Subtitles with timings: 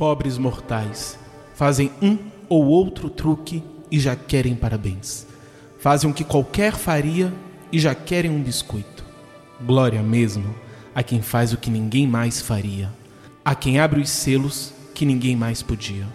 [0.00, 1.18] Pobres mortais,
[1.54, 2.16] fazem um
[2.48, 5.26] ou outro truque e já querem parabéns.
[5.78, 7.30] Fazem o que qualquer faria
[7.70, 9.04] e já querem um biscoito.
[9.60, 10.54] Glória mesmo
[10.94, 12.90] a quem faz o que ninguém mais faria,
[13.44, 16.06] a quem abre os selos que ninguém mais podia.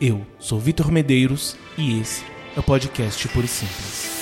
[0.00, 2.22] Eu sou Vitor Medeiros e esse
[2.56, 4.12] é o podcast Puro e Simples.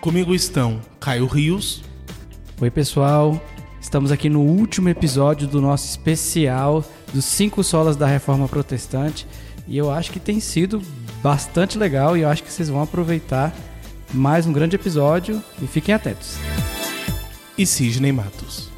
[0.00, 1.84] Comigo estão Caio Rios.
[2.58, 3.38] Oi, pessoal.
[3.92, 6.82] Estamos aqui no último episódio do nosso especial
[7.12, 9.26] dos cinco solas da Reforma Protestante
[9.68, 10.80] e eu acho que tem sido
[11.22, 13.54] bastante legal e eu acho que vocês vão aproveitar
[14.10, 16.38] mais um grande episódio e fiquem atentos.
[17.58, 18.70] E Sidney Matos.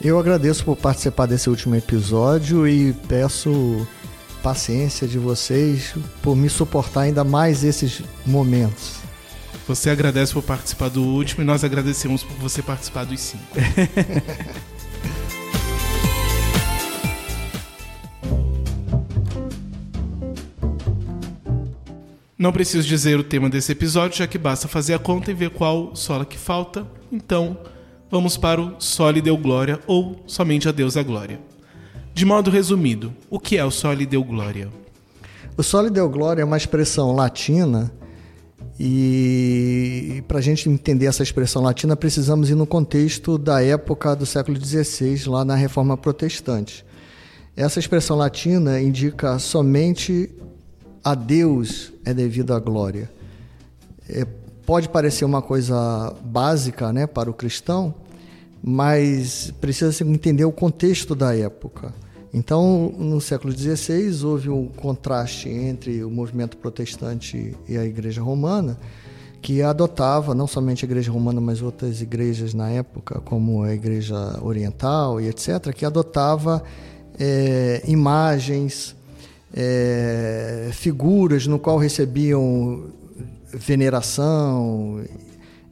[0.00, 3.88] Eu agradeço por participar desse último episódio e peço
[4.40, 9.07] paciência de vocês por me suportar ainda mais esses momentos.
[9.68, 13.44] Você agradece por participar do último e nós agradecemos por você participar dos cinco.
[22.38, 25.50] Não preciso dizer o tema desse episódio, já que basta fazer a conta e ver
[25.50, 26.86] qual sola que falta.
[27.12, 27.58] Então,
[28.10, 31.38] vamos para o Sole deu glória ou somente a Deus a glória.
[32.14, 34.70] De modo resumido, o que é o Sole deu glória?
[35.58, 37.92] O Sole deu glória é uma expressão latina
[38.80, 44.24] e para a gente entender essa expressão latina precisamos ir no contexto da época do
[44.24, 46.84] século XVI, lá na Reforma Protestante.
[47.56, 50.30] Essa expressão latina indica somente
[51.02, 53.10] a Deus é devido a glória.
[54.08, 54.24] É,
[54.64, 57.94] pode parecer uma coisa básica né, para o cristão,
[58.62, 61.92] mas precisa entender o contexto da época.
[62.32, 68.78] Então, no século XVI, houve um contraste entre o movimento protestante e a Igreja Romana,
[69.40, 74.38] que adotava não somente a Igreja Romana, mas outras igrejas na época, como a Igreja
[74.42, 76.62] Oriental e etc., que adotava
[77.18, 78.94] é, imagens,
[79.54, 82.84] é, figuras no qual recebiam
[83.52, 85.02] veneração,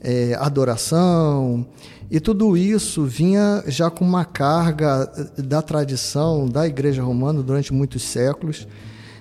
[0.00, 1.66] é, adoração,
[2.10, 8.02] e tudo isso vinha já com uma carga da tradição da Igreja Romana durante muitos
[8.02, 8.66] séculos.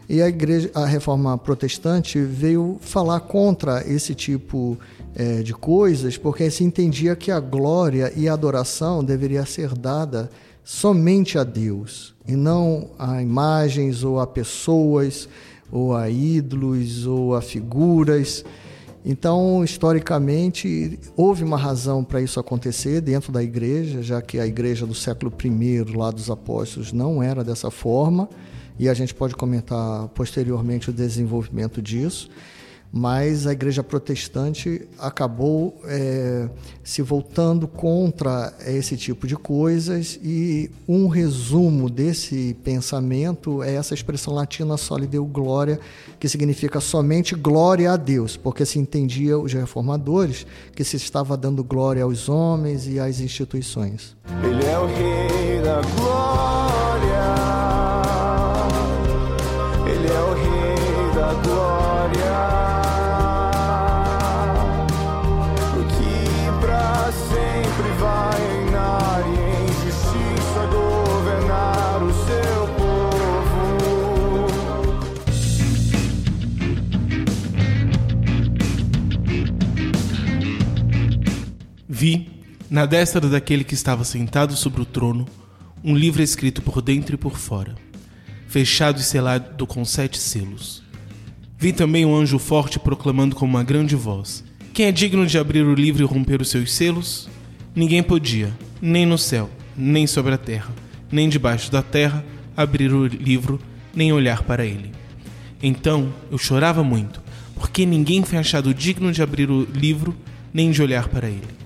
[0.08, 4.78] E a igreja, a reforma protestante veio falar contra esse tipo
[5.16, 10.30] é, de coisas, porque se entendia que a glória e a adoração deveria ser dada
[10.64, 15.28] somente a Deus e não a imagens ou a pessoas
[15.72, 18.46] ou a ídolos ou a figuras.
[19.08, 24.88] Então, historicamente, houve uma razão para isso acontecer dentro da igreja, já que a igreja
[24.88, 28.28] do século I, lá dos apóstolos, não era dessa forma,
[28.80, 32.30] e a gente pode comentar posteriormente o desenvolvimento disso
[32.92, 36.50] mas a igreja protestante acabou é,
[36.84, 44.34] se voltando contra esse tipo de coisas e um resumo desse pensamento é essa expressão
[44.34, 45.80] latina soli deu glória,
[46.20, 51.64] que significa somente glória a Deus, porque se entendia os reformadores que se estava dando
[51.64, 54.16] glória aos homens e às instituições.
[54.44, 56.86] Ele é o rei da glória.
[59.88, 61.75] Ele é o rei da glória.
[82.76, 85.26] Na destra daquele que estava sentado sobre o trono,
[85.82, 87.74] um livro escrito por dentro e por fora,
[88.50, 90.84] fechado e selado com sete selos.
[91.58, 94.44] Vi também um anjo forte proclamando com uma grande voz:
[94.74, 97.30] Quem é digno de abrir o livro e romper os seus selos?
[97.74, 100.74] Ninguém podia, nem no céu, nem sobre a terra,
[101.10, 102.26] nem debaixo da terra,
[102.58, 103.58] abrir o livro,
[103.96, 104.92] nem olhar para ele.
[105.64, 107.24] Então eu chorava muito,
[107.56, 110.14] porque ninguém foi achado digno de abrir o livro,
[110.54, 111.65] nem de olhar para ele.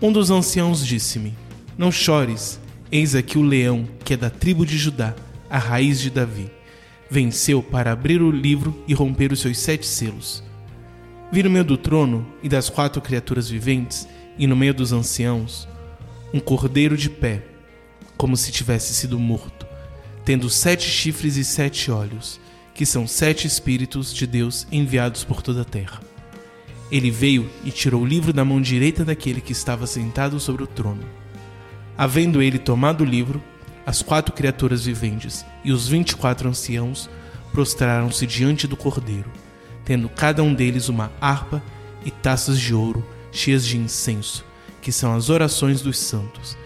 [0.00, 1.32] Um dos anciãos disse-me:
[1.78, 2.60] Não chores,
[2.92, 5.14] eis aqui o leão, que é da tribo de Judá,
[5.48, 6.50] a raiz de Davi.
[7.10, 10.42] Venceu para abrir o livro e romper os seus sete selos.
[11.32, 14.06] Vi no meio do trono e das quatro criaturas viventes,
[14.38, 15.66] e no meio dos anciãos,
[16.32, 17.42] um cordeiro de pé,
[18.18, 19.66] como se tivesse sido morto,
[20.26, 22.38] tendo sete chifres e sete olhos,
[22.74, 26.00] que são sete espíritos de Deus enviados por toda a terra.
[26.90, 30.66] Ele veio e tirou o livro da mão direita daquele que estava sentado sobre o
[30.66, 31.02] trono.
[31.98, 33.42] Havendo ele tomado o livro,
[33.84, 37.08] as quatro criaturas viventes e os vinte e quatro anciãos
[37.52, 39.30] prostraram-se diante do cordeiro,
[39.84, 41.62] tendo cada um deles uma harpa
[42.04, 44.44] e taças de ouro cheias de incenso,
[44.80, 46.56] que são as orações dos santos,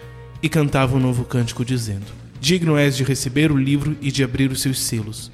[0.42, 2.06] e cantavam um novo cântico dizendo:
[2.40, 5.30] Digno és de receber o livro e de abrir os seus selos,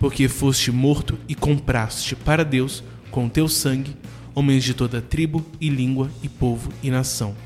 [0.00, 2.82] porque foste morto e compraste para Deus,
[3.12, 3.96] com teu sangue,
[4.34, 7.36] homens de toda tribo e língua e povo e nação.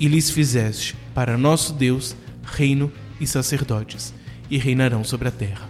[0.00, 2.90] E lhes fizeste, para nosso Deus, reino
[3.20, 4.14] e sacerdotes,
[4.48, 5.68] e reinarão sobre a terra.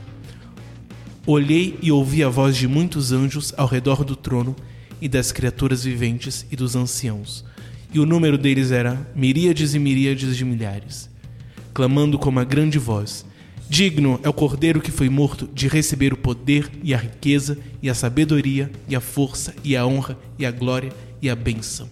[1.27, 4.55] Olhei e ouvi a voz de muitos anjos ao redor do trono
[5.01, 7.45] e das criaturas viventes e dos anciãos,
[7.93, 11.11] e o número deles era miríades e miríades de milhares
[11.73, 13.25] clamando com uma grande voz:
[13.69, 17.89] Digno é o cordeiro que foi morto de receber o poder e a riqueza e
[17.89, 21.89] a sabedoria e a força e a honra e a glória e a bênção.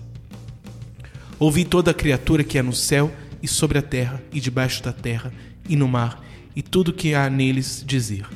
[1.38, 3.10] Ouvi toda a criatura que há no céu
[3.42, 5.32] e sobre a terra e debaixo da terra
[5.68, 6.22] e no mar
[6.54, 8.26] e tudo que há neles dizer: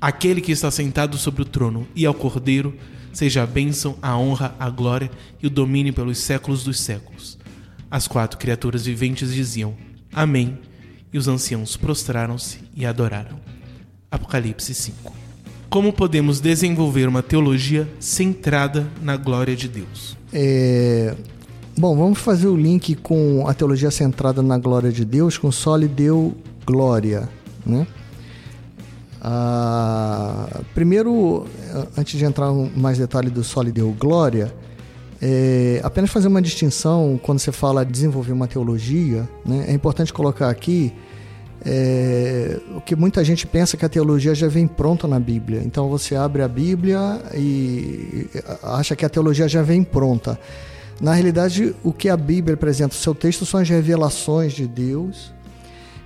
[0.00, 2.76] Aquele que está sentado sobre o trono e ao cordeiro
[3.12, 5.10] seja a bênção, a honra, a glória
[5.42, 7.38] e o domínio pelos séculos dos séculos.
[7.90, 9.74] As quatro criaturas viventes diziam:
[10.12, 10.58] Amém
[11.14, 13.38] e os anciãos prostraram-se e adoraram.
[14.10, 15.12] Apocalipse 5.
[15.70, 20.16] Como podemos desenvolver uma teologia centrada na glória de Deus?
[20.32, 21.14] É...
[21.78, 25.86] Bom, vamos fazer o link com a teologia centrada na glória de Deus, com Soli
[25.86, 27.28] Deu Glória.
[27.64, 27.86] Né?
[29.20, 31.46] Ah, primeiro,
[31.96, 34.52] antes de entrar mais detalhe do Soli Deu Glória,
[35.26, 39.64] é, apenas fazer uma distinção quando você fala desenvolver uma teologia, né?
[39.68, 40.92] é importante colocar aqui
[41.64, 45.62] é, o que muita gente pensa que a teologia já vem pronta na Bíblia.
[45.64, 48.28] Então você abre a Bíblia e
[48.62, 50.38] acha que a teologia já vem pronta.
[51.00, 55.32] Na realidade, o que a Bíblia apresenta, o seu texto são as revelações de Deus,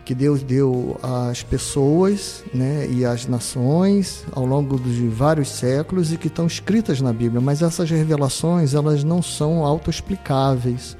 [0.08, 6.16] que Deus deu às pessoas né, e às nações ao longo de vários séculos e
[6.16, 7.42] que estão escritas na Bíblia.
[7.42, 10.96] Mas essas revelações, elas não são autoexplicáveis.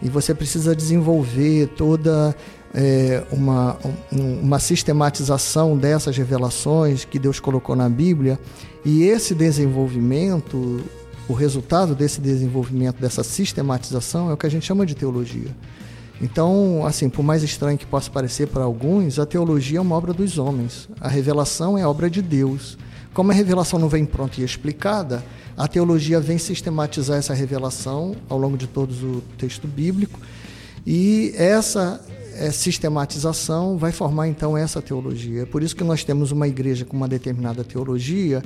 [0.00, 2.34] E você precisa desenvolver toda
[2.72, 3.76] é, uma,
[4.10, 8.40] uma sistematização dessas revelações que Deus colocou na Bíblia,
[8.82, 10.80] e esse desenvolvimento,
[11.28, 15.54] o resultado desse desenvolvimento, dessa sistematização, é o que a gente chama de teologia.
[16.20, 20.12] Então, assim, por mais estranho que possa parecer para alguns, a teologia é uma obra
[20.12, 22.76] dos homens, a revelação é obra de Deus.
[23.14, 25.24] Como a revelação não vem pronta e explicada,
[25.56, 30.18] a teologia vem sistematizar essa revelação ao longo de todo o texto bíblico,
[30.86, 32.00] e essa
[32.34, 35.42] é, sistematização vai formar então essa teologia.
[35.42, 38.42] É por isso que nós temos uma igreja com uma determinada teologia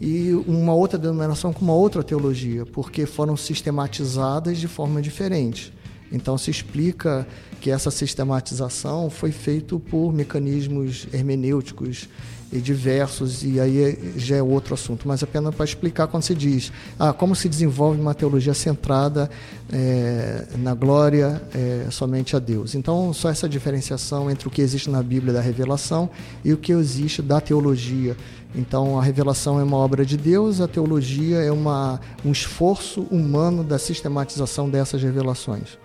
[0.00, 5.72] e uma outra denominação com uma outra teologia, porque foram sistematizadas de forma diferente.
[6.10, 7.26] Então se explica
[7.60, 12.08] que essa sistematização foi feita por mecanismos hermenêuticos
[12.52, 16.72] e diversos, e aí já é outro assunto, mas apenas para explicar quando se diz
[16.98, 19.28] ah, como se desenvolve uma teologia centrada
[19.72, 22.74] é, na glória é, somente a Deus.
[22.76, 26.08] Então, só essa diferenciação entre o que existe na Bíblia da revelação
[26.44, 28.16] e o que existe da teologia.
[28.54, 33.64] Então, a revelação é uma obra de Deus, a teologia é uma, um esforço humano
[33.64, 35.76] da sistematização dessas revelações.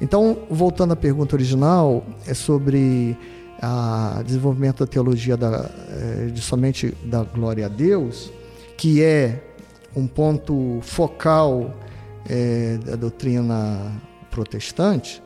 [0.00, 3.16] Então, voltando à pergunta original, é sobre
[3.60, 8.30] a desenvolvimento da teologia da, eh, de somente da glória a Deus,
[8.76, 9.42] que é
[9.94, 11.74] um ponto focal
[12.28, 13.92] é, da doutrina
[14.30, 15.22] protestante.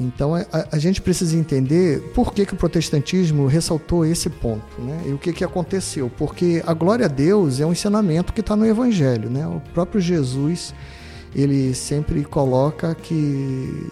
[0.00, 5.04] Então a, a, gente precisa entender por que, que o protestantismo ressaltou esse ponto, né?
[5.06, 6.10] E o que, que aconteceu?
[6.18, 9.46] Porque a glória a Deus é um ensinamento que está no Evangelho, né?
[9.46, 10.74] O próprio Jesus
[11.36, 13.90] ele sempre coloca que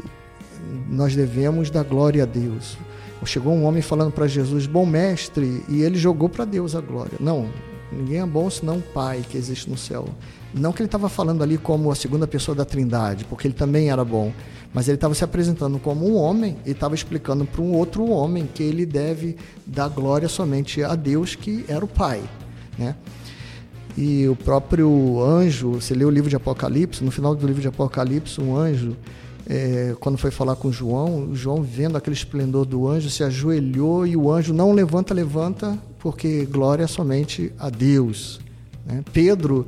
[0.88, 2.78] nós devemos dar glória a Deus.
[3.26, 7.16] Chegou um homem falando para Jesus, bom mestre, e ele jogou para Deus a glória.
[7.18, 7.48] Não,
[7.90, 10.06] ninguém é bom senão o Pai que existe no céu.
[10.52, 13.90] Não que ele estava falando ali como a segunda pessoa da Trindade, porque ele também
[13.90, 14.30] era bom,
[14.74, 18.46] mas ele estava se apresentando como um homem e estava explicando para um outro homem
[18.52, 19.36] que ele deve
[19.66, 22.22] dar glória somente a Deus, que era o Pai,
[22.78, 22.94] né?
[23.96, 27.68] E o próprio anjo, você lê o livro de Apocalipse, no final do livro de
[27.68, 28.96] Apocalipse, um anjo
[29.46, 34.16] é, quando foi falar com João, João vendo aquele esplendor do anjo, se ajoelhou e
[34.16, 38.40] o anjo não levanta, levanta, porque glória somente a Deus.
[38.86, 39.04] Né?
[39.12, 39.66] Pedro,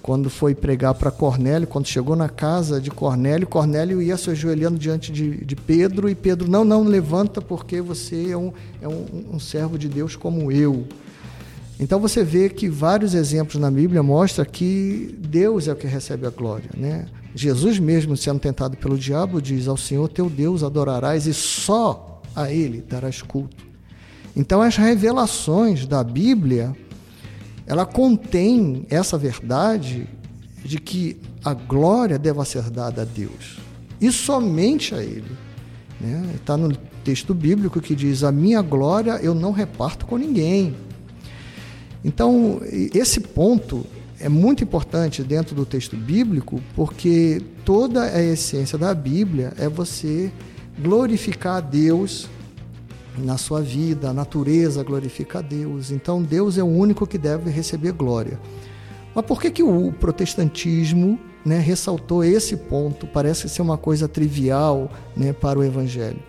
[0.00, 4.78] quando foi pregar para Cornélio, quando chegou na casa de Cornélio, Cornélio ia se ajoelhando
[4.78, 9.34] diante de, de Pedro, e Pedro, não, não, levanta, porque você é, um, é um,
[9.34, 10.86] um servo de Deus como eu.
[11.80, 16.26] Então você vê que vários exemplos na Bíblia mostram que Deus é o que recebe
[16.26, 16.70] a glória.
[16.76, 17.06] Né?
[17.34, 22.50] Jesus mesmo, sendo tentado pelo diabo, diz ao Senhor teu Deus adorarás e só a
[22.50, 23.64] Ele darás culto.
[24.34, 26.74] Então as revelações da Bíblia,
[27.66, 30.08] ela contém essa verdade
[30.64, 33.58] de que a glória deva ser dada a Deus
[34.00, 35.30] e somente a Ele.
[36.34, 36.68] Está né?
[36.68, 40.76] no texto bíblico que diz: A minha glória eu não reparto com ninguém.
[42.04, 42.60] Então,
[42.94, 43.84] esse ponto
[44.20, 50.32] é muito importante dentro do texto bíblico, porque toda a essência da Bíblia é você
[50.78, 52.28] glorificar a Deus
[53.16, 55.90] na sua vida, a natureza glorifica a Deus.
[55.90, 58.38] Então, Deus é o único que deve receber glória.
[59.14, 63.06] Mas por que, que o protestantismo né, ressaltou esse ponto?
[63.06, 66.20] Parece ser uma coisa trivial né, para o Evangelho.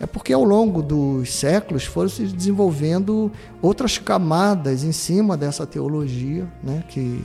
[0.00, 6.46] É porque ao longo dos séculos foram se desenvolvendo outras camadas em cima dessa teologia,
[6.62, 7.20] né, que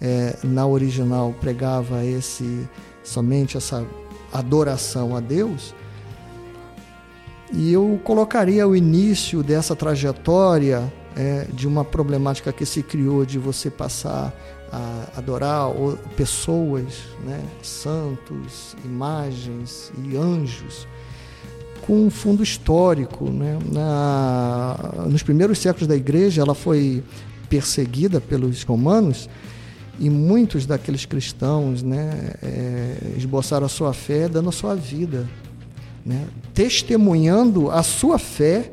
[0.00, 2.66] é, na original pregava esse
[3.04, 3.86] somente essa
[4.32, 5.74] adoração a Deus.
[7.52, 13.38] E eu colocaria o início dessa trajetória é, de uma problemática que se criou de
[13.38, 14.34] você passar
[14.70, 15.70] a adorar
[16.14, 16.84] pessoas,
[17.24, 20.86] né, santos, imagens e anjos
[21.88, 23.30] com um fundo histórico.
[23.30, 23.58] Né?
[23.72, 27.02] Na, nos primeiros séculos da igreja, ela foi
[27.48, 29.26] perseguida pelos romanos
[29.98, 35.26] e muitos daqueles cristãos né, é, esboçaram a sua fé dando a sua vida,
[36.04, 36.26] né?
[36.52, 38.70] testemunhando a sua fé,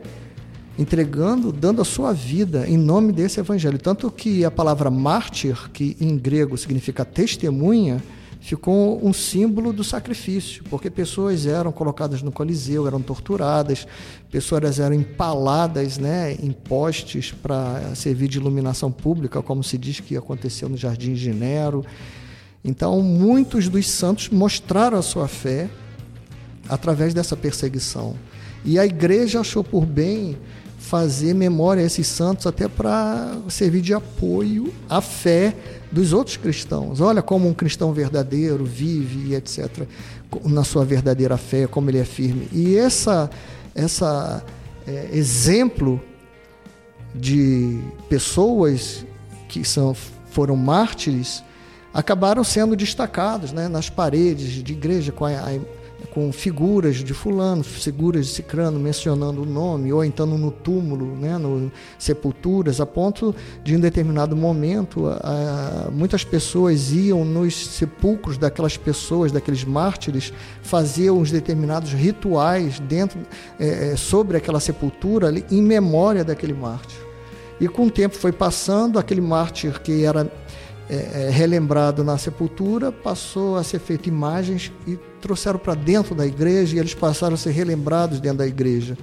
[0.77, 3.77] entregando, dando a sua vida em nome desse evangelho.
[3.77, 8.03] Tanto que a palavra mártir, que em grego significa testemunha,
[8.45, 13.87] ficou um símbolo do sacrifício, porque pessoas eram colocadas no Coliseu, eram torturadas,
[14.29, 20.15] pessoas eram empaladas né, em postes para servir de iluminação pública, como se diz que
[20.15, 21.83] aconteceu no Jardim de Nero.
[22.63, 25.67] Então, muitos dos santos mostraram a sua fé
[26.69, 28.15] através dessa perseguição.
[28.63, 30.37] E a igreja achou por bem
[30.77, 35.55] fazer memória a esses santos até para servir de apoio à fé
[35.95, 36.99] dos outros cristãos.
[36.99, 39.87] Olha como um cristão verdadeiro vive e etc.
[40.43, 42.49] na sua verdadeira fé, como ele é firme.
[42.51, 43.29] E essa
[43.73, 44.43] essa
[44.85, 46.01] é, exemplo
[47.13, 49.05] de pessoas
[49.47, 49.95] que são
[50.29, 51.41] foram mártires
[51.93, 55.59] acabaram sendo destacados né, nas paredes de igreja com a, a
[56.15, 61.37] com figuras de fulano, figuras de cicrano, mencionando o nome, ou então no túmulo, né,
[61.37, 61.69] no
[61.99, 69.29] sepulturas, a ponto de em determinado momento a, muitas pessoas iam nos sepulcros daquelas pessoas,
[69.29, 70.31] daqueles mártires,
[70.61, 73.19] faziam uns determinados rituais dentro
[73.59, 76.97] é, é sobre aquela sepultura ali, em memória daquele mártir.
[77.59, 80.31] E com o tempo foi passando, aquele mártir que era
[80.89, 86.25] é, é, relembrado na sepultura, passou a ser feito imagens e trouxeram para dentro da
[86.25, 88.97] igreja e eles passaram a ser relembrados dentro da igreja.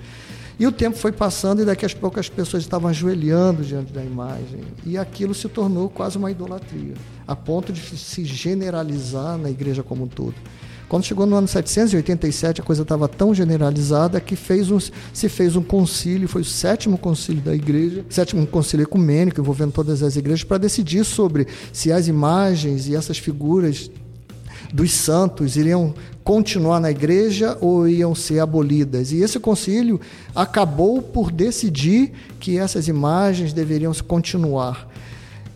[0.59, 4.05] E o tempo foi passando e daqui a pouco as pessoas estavam ajoelhando diante da
[4.05, 4.61] imagem.
[4.87, 6.95] E aquilo se tornou quase uma idolatria,
[7.27, 10.35] a ponto de se generalizar na igreja como um todo.
[10.93, 15.57] Quando chegou no ano 787, a coisa estava tão generalizada que fez um, se fez
[15.57, 20.45] um concílio, foi o sétimo concílio da igreja, sétimo concílio ecumênico, envolvendo todas as igrejas,
[20.45, 23.91] para decidir sobre se as imagens e essas figuras
[24.71, 29.13] dos santos iriam continuar na igreja ou iam ser abolidas.
[29.13, 29.99] E esse concílio
[30.35, 34.92] acabou por decidir que essas imagens deveriam continuar.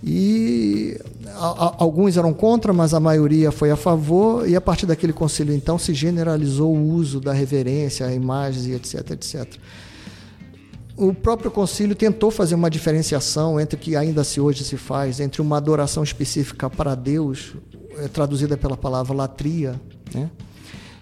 [0.03, 0.99] E
[1.35, 5.13] a, a, alguns eram contra, mas a maioria foi a favor, e a partir daquele
[5.13, 9.55] concílio, então, se generalizou o uso da reverência a imagens e etc, etc.
[10.97, 15.21] O próprio concílio tentou fazer uma diferenciação entre o que ainda se hoje se faz,
[15.21, 17.55] entre uma adoração específica para Deus,
[17.99, 19.81] é, traduzida pela palavra latria,
[20.15, 20.31] né?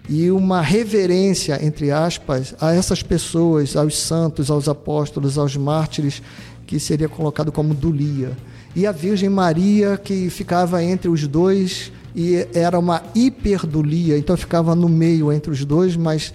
[0.09, 6.23] e uma reverência, entre aspas, a essas pessoas, aos santos, aos apóstolos, aos mártires,
[6.67, 8.37] que seria colocado como dulia
[8.75, 14.75] e a Virgem Maria, que ficava entre os dois, e era uma hiperdulia, então ficava
[14.75, 16.33] no meio entre os dois, mas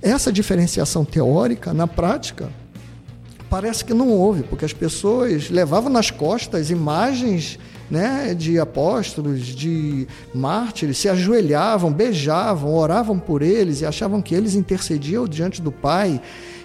[0.00, 2.50] essa diferenciação teórica, na prática,
[3.50, 7.58] parece que não houve, porque as pessoas levavam nas costas imagens
[7.90, 14.54] né, de apóstolos, de mártires, se ajoelhavam, beijavam, oravam por eles e achavam que eles
[14.54, 16.20] intercediam diante do Pai.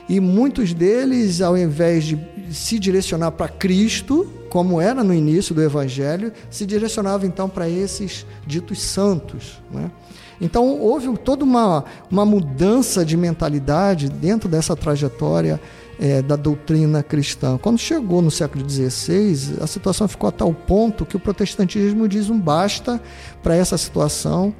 [0.09, 2.19] E muitos deles, ao invés de
[2.53, 8.25] se direcionar para Cristo, como era no início do Evangelho, se direcionava então para esses
[8.45, 9.61] ditos santos.
[9.71, 9.91] Né?
[10.39, 15.59] Então houve toda uma, uma mudança de mentalidade dentro dessa trajetória
[15.99, 17.57] é, da doutrina cristã.
[17.57, 22.29] Quando chegou no século XVI, a situação ficou a tal ponto que o protestantismo diz
[22.29, 23.01] um basta
[23.41, 24.53] para essa situação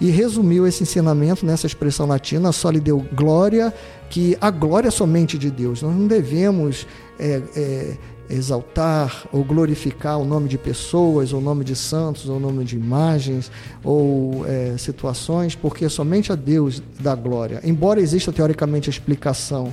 [0.00, 3.72] e resumiu esse ensinamento nessa expressão latina, só lhe deu glória,
[4.10, 5.80] que a glória é somente de Deus.
[5.80, 6.86] Nós não devemos
[7.18, 7.96] é, é,
[8.30, 12.64] exaltar ou glorificar o nome de pessoas, ou o nome de santos, ou o nome
[12.64, 13.50] de imagens,
[13.84, 17.60] ou é, situações, porque somente a Deus dá glória.
[17.62, 19.72] Embora exista teoricamente a explicação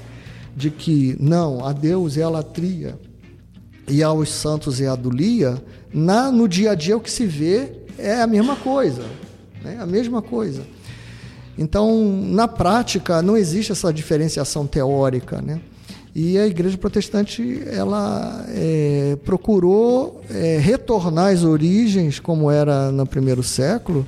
[0.55, 3.00] de que não, a Deus é a latria
[3.88, 5.62] e aos santos é a adulia,
[5.93, 9.03] na, no dia a dia o que se vê é a mesma coisa.
[9.63, 9.77] Né?
[9.79, 10.63] A mesma coisa.
[11.58, 15.41] Então, na prática, não existe essa diferenciação teórica.
[15.41, 15.60] Né?
[16.21, 23.41] E a igreja protestante ela é, procurou é, retornar às origens, como era no primeiro
[23.41, 24.05] século,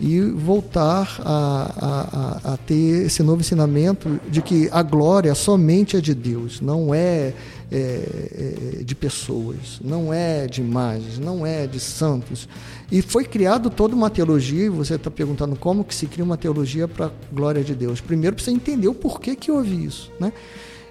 [0.00, 6.00] e voltar a, a, a, ter esse novo ensinamento de que a glória somente é
[6.00, 7.34] de Deus, não é,
[7.70, 12.48] é, é de pessoas, não é de imagens, não é de santos.
[12.90, 16.38] E foi criado toda uma teologia, e você está perguntando como que se cria uma
[16.38, 18.00] teologia para a glória de Deus.
[18.00, 20.10] Primeiro, para você entender o porquê que houve isso.
[20.18, 20.32] Né?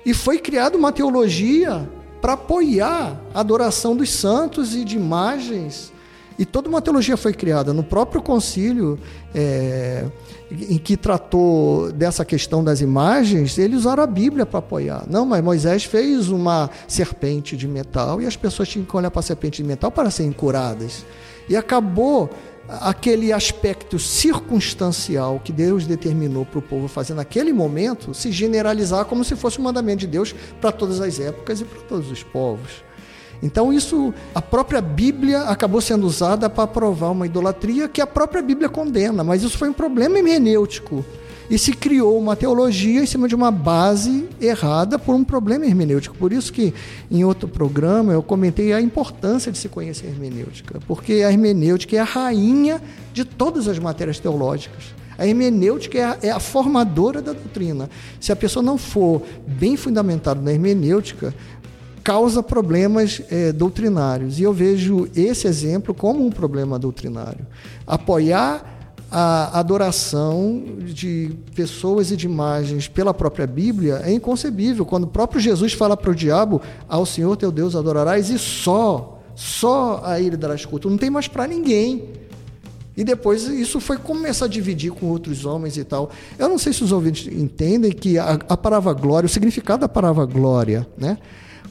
[0.06, 1.88] E foi criada uma teologia
[2.22, 5.92] para apoiar a adoração dos santos e de imagens.
[6.38, 8.98] E toda uma teologia foi criada no próprio concílio
[9.34, 10.06] é,
[10.52, 15.04] em que tratou dessa questão das imagens, eles usaram a Bíblia para apoiar.
[15.08, 19.20] Não, mas Moisés fez uma serpente de metal e as pessoas tinham que olhar para
[19.20, 21.06] a serpente de metal para serem curadas.
[21.48, 22.30] E acabou
[22.80, 29.24] aquele aspecto circunstancial que Deus determinou para o povo fazer naquele momento se generalizar como
[29.24, 32.84] se fosse um mandamento de Deus para todas as épocas e para todos os povos.
[33.44, 38.42] Então isso, a própria Bíblia acabou sendo usada para provar uma idolatria que a própria
[38.42, 41.04] Bíblia condena, mas isso foi um problema hermenêutico
[41.52, 46.16] e se criou uma teologia em cima de uma base errada por um problema hermenêutico.
[46.16, 46.74] Por isso que
[47.12, 51.98] em outro programa eu comentei a importância de se conhecer a hermenêutica, porque a hermenêutica
[51.98, 52.82] é a rainha
[53.12, 54.96] de todas as matérias teológicas.
[55.18, 57.90] A hermenêutica é a, é a formadora da doutrina.
[58.18, 61.36] Se a pessoa não for bem fundamentada na hermenêutica,
[62.02, 64.40] causa problemas é, doutrinários.
[64.40, 67.46] E eu vejo esse exemplo como um problema doutrinário.
[67.86, 68.81] Apoiar
[69.12, 74.86] a adoração de pessoas e de imagens pela própria Bíblia é inconcebível.
[74.86, 79.20] Quando o próprio Jesus fala para o diabo: Ao Senhor teu Deus adorarás e só,
[79.36, 80.90] só a Ele darás culto.
[80.90, 82.22] Não tem mais para ninguém.
[82.96, 86.10] E depois isso foi começar a dividir com outros homens e tal.
[86.40, 89.90] Eu não sei se os ouvintes entendem que a, a palavra glória, o significado da
[89.90, 91.18] palavra glória, né?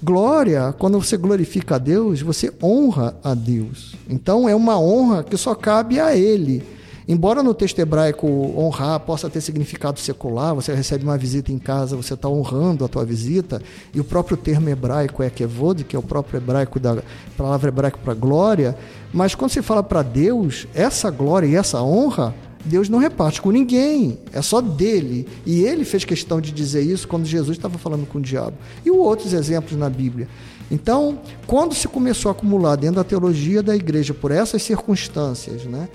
[0.02, 3.94] Glória, quando você glorifica a Deus, você honra a Deus.
[4.08, 6.62] Então é uma honra que só cabe a Ele.
[7.10, 11.96] Embora no texto hebraico honrar possa ter significado secular, você recebe uma visita em casa,
[11.96, 13.60] você está honrando a tua visita,
[13.92, 17.02] e o próprio termo hebraico é kevod, que é o próprio hebraico da
[17.36, 18.76] palavra hebraica para glória,
[19.12, 22.32] mas quando se fala para Deus, essa glória e essa honra,
[22.64, 25.26] Deus não reparte com ninguém, é só dele.
[25.44, 28.56] E ele fez questão de dizer isso quando Jesus estava falando com o diabo.
[28.84, 30.28] E outros exemplos na Bíblia.
[30.70, 35.88] Então, quando se começou a acumular dentro da teologia da igreja por essas circunstâncias, né,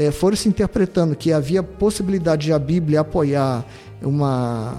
[0.00, 3.66] é, foram se interpretando que havia possibilidade de a Bíblia apoiar
[4.00, 4.74] uma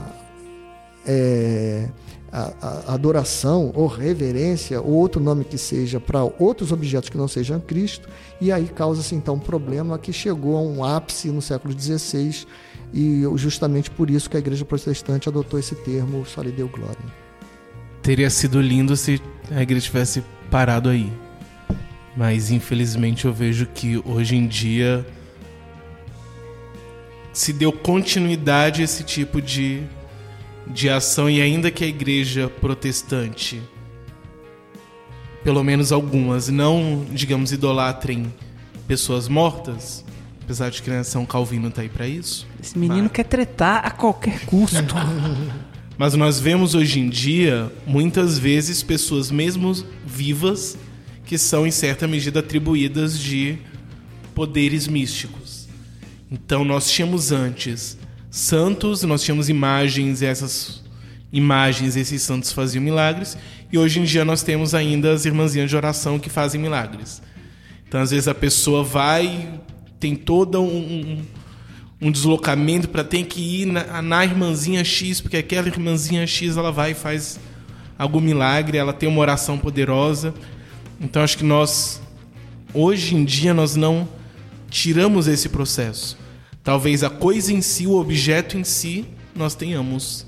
[1.06, 1.88] é,
[2.32, 2.52] a,
[2.88, 7.60] a adoração ou reverência, ou outro nome que seja, para outros objetos que não sejam
[7.60, 12.48] Cristo, e aí causa-se então um problema que chegou a um ápice no século XVI,
[12.92, 16.98] e justamente por isso que a igreja protestante adotou esse termo, só lhe deu glória.
[18.02, 21.14] Teria sido lindo se a igreja tivesse parado aí.
[22.16, 25.06] Mas infelizmente eu vejo que hoje em dia
[27.34, 29.84] se deu continuidade a esse tipo de,
[30.68, 33.62] de ação e ainda que a igreja protestante,
[35.44, 38.32] pelo menos algumas, não, digamos, idolatrem
[38.88, 40.04] pessoas mortas,
[40.44, 42.46] apesar de que a São Calvino tá aí para isso.
[42.62, 43.12] Esse menino mas...
[43.14, 44.78] quer tretar a qualquer custo.
[45.98, 49.72] mas nós vemos hoje em dia muitas vezes pessoas mesmo
[50.06, 50.78] vivas
[51.32, 53.58] que são, em certa medida, atribuídas de
[54.36, 55.66] poderes místicos.
[56.30, 57.98] Então, nós tínhamos antes
[58.30, 60.84] santos, nós tínhamos imagens, essas
[61.32, 63.38] imagens, esses santos faziam milagres,
[63.72, 67.22] e hoje em dia nós temos ainda as irmãzinhas de oração que fazem milagres.
[67.88, 69.58] Então, às vezes, a pessoa vai,
[70.02, 71.24] tem todo um,
[72.02, 76.74] um deslocamento para ter que ir na, na irmãzinha X, porque aquela irmãzinha X ela
[76.74, 77.40] vai e faz
[77.98, 80.34] algum milagre, ela tem uma oração poderosa.
[81.02, 82.02] Então acho que nós
[82.74, 84.08] hoje em dia nós não
[84.70, 86.18] tiramos esse processo.
[86.64, 90.28] Talvez a coisa em si, o objeto em si, nós tenhamos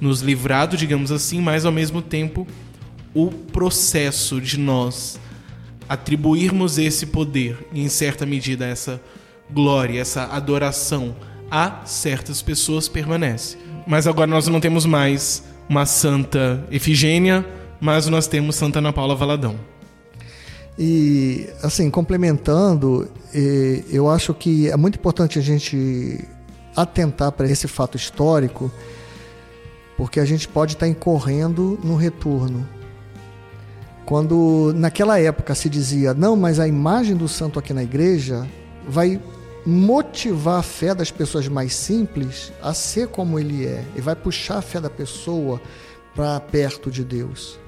[0.00, 2.46] nos livrado, digamos assim, mas ao mesmo tempo
[3.12, 5.18] o processo de nós
[5.88, 9.00] atribuirmos esse poder e em certa medida essa
[9.50, 11.14] glória, essa adoração
[11.50, 13.58] a certas pessoas permanece.
[13.86, 17.44] Mas agora nós não temos mais uma santa Efigênia,
[17.80, 19.58] mas nós temos Santa Ana Paula Valadão.
[20.78, 23.08] E, assim, complementando,
[23.90, 26.24] eu acho que é muito importante a gente
[26.74, 28.70] atentar para esse fato histórico,
[29.96, 32.68] porque a gente pode estar incorrendo no retorno.
[34.04, 38.46] Quando naquela época se dizia, não, mas a imagem do santo aqui na igreja
[38.86, 39.20] vai
[39.64, 44.58] motivar a fé das pessoas mais simples a ser como ele é, e vai puxar
[44.58, 45.60] a fé da pessoa
[46.14, 47.58] para perto de Deus.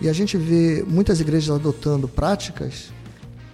[0.00, 2.92] E a gente vê muitas igrejas adotando práticas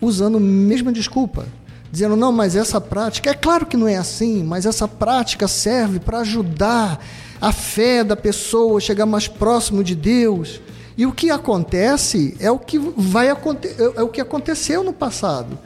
[0.00, 1.46] usando a mesma desculpa,
[1.90, 5.98] dizendo: não, mas essa prática, é claro que não é assim, mas essa prática serve
[5.98, 7.02] para ajudar
[7.40, 10.60] a fé da pessoa a chegar mais próximo de Deus.
[10.96, 15.58] E o que acontece é o que vai acontecer, é o que aconteceu no passado.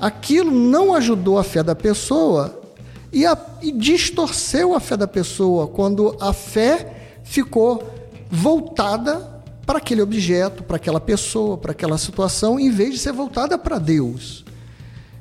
[0.00, 2.60] Aquilo não ajudou a fé da pessoa
[3.12, 7.86] e, a, e distorceu a fé da pessoa quando a fé ficou
[8.30, 9.31] voltada
[9.66, 13.78] para aquele objeto, para aquela pessoa, para aquela situação, em vez de ser voltada para
[13.78, 14.44] Deus.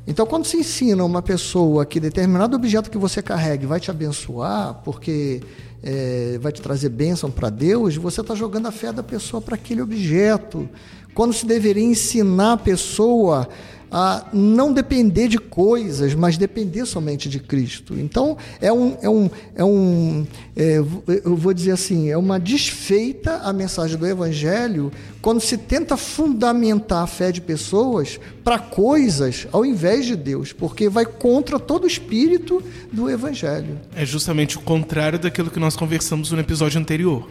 [0.06, 4.82] Então, quando se ensina uma pessoa que determinado objeto que você carregue vai te abençoar,
[4.84, 5.41] porque
[5.84, 9.56] é, vai te trazer bênção para Deus, você está jogando a fé da pessoa para
[9.56, 10.67] aquele objeto.
[11.13, 13.47] Quando se deveria ensinar a pessoa
[13.91, 17.99] a não depender de coisas, mas depender somente de Cristo.
[17.99, 20.25] Então, é um, é um, é um
[20.56, 20.77] é,
[21.23, 27.04] eu vou dizer assim, é uma desfeita a mensagem do Evangelho quando se tenta fundamentar
[27.04, 31.88] a fé de pessoas para coisas ao invés de Deus, porque vai contra todo o
[31.88, 33.77] espírito do Evangelho.
[33.93, 37.27] É justamente o contrário daquilo que nós conversamos no episódio anterior,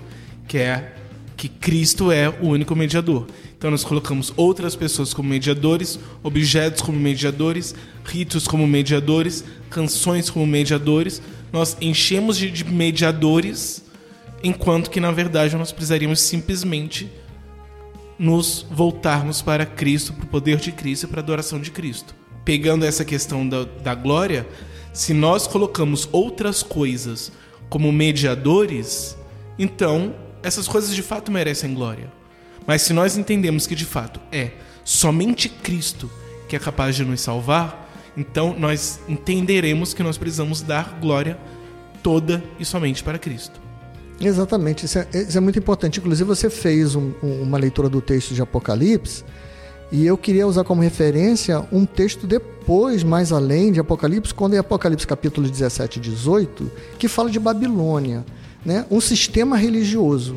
[0.47, 1.00] que é
[1.41, 3.27] que Cristo é o único mediador.
[3.57, 7.75] Então nós colocamos outras pessoas como mediadores, objetos como mediadores,
[8.05, 11.23] ritos como mediadores, canções como mediadores.
[11.51, 13.83] Nós enchemos de, mediadores,
[14.45, 17.11] enquanto que na verdade nós precisaríamos simplesmente
[18.19, 22.15] nos voltarmos para Cristo, para o poder de Cristo e para a adoração de Cristo.
[22.45, 24.47] Pegando essa questão da, da glória,
[24.93, 27.33] se nós colocamos outras coisas
[27.71, 29.17] como mediadores,
[29.59, 32.11] então essas coisas de fato merecem glória.
[32.67, 34.51] Mas se nós entendemos que de fato é
[34.85, 36.11] somente Cristo
[36.49, 41.39] que é capaz de nos salvar, então nós entenderemos que nós precisamos dar glória
[42.03, 43.61] toda e somente para Cristo.
[44.21, 46.01] Exatamente, isso é, isso é muito importante.
[46.01, 49.25] Inclusive, você fez um, uma leitura do texto de Apocalipse,
[49.93, 54.59] e eu queria usar como referência um texto depois, mais além de Apocalipse, quando é
[54.59, 58.25] Apocalipse capítulo 17 e 18, que fala de Babilônia
[58.65, 60.37] né, um sistema religioso.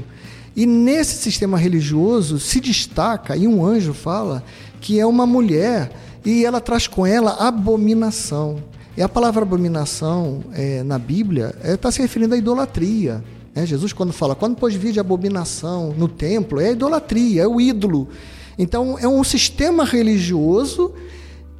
[0.56, 4.44] E nesse sistema religioso se destaca, e um anjo fala,
[4.80, 5.92] que é uma mulher
[6.26, 8.64] e ela traz com ela abominação.
[8.96, 13.24] E a palavra abominação é, na Bíblia está é, tá se referindo à idolatria.
[13.56, 13.66] Né?
[13.66, 17.60] Jesus, quando fala, quando pôs vir de abominação no templo, é a idolatria, é o
[17.60, 18.08] ídolo.
[18.58, 20.94] Então, é um sistema religioso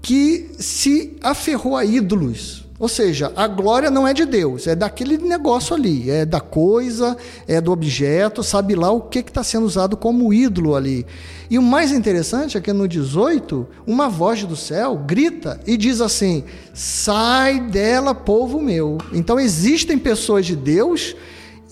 [0.02, 2.63] que se aferrou a ídolos.
[2.80, 7.16] Ou seja, a glória não é de Deus, é daquele negócio ali, é da coisa,
[7.48, 11.06] é do objeto, sabe lá o que está sendo usado como ídolo ali.
[11.50, 16.02] E o mais interessante é que no 18, uma voz do céu grita e diz
[16.02, 18.98] assim: sai dela, povo meu.
[19.14, 21.16] Então existem pessoas de Deus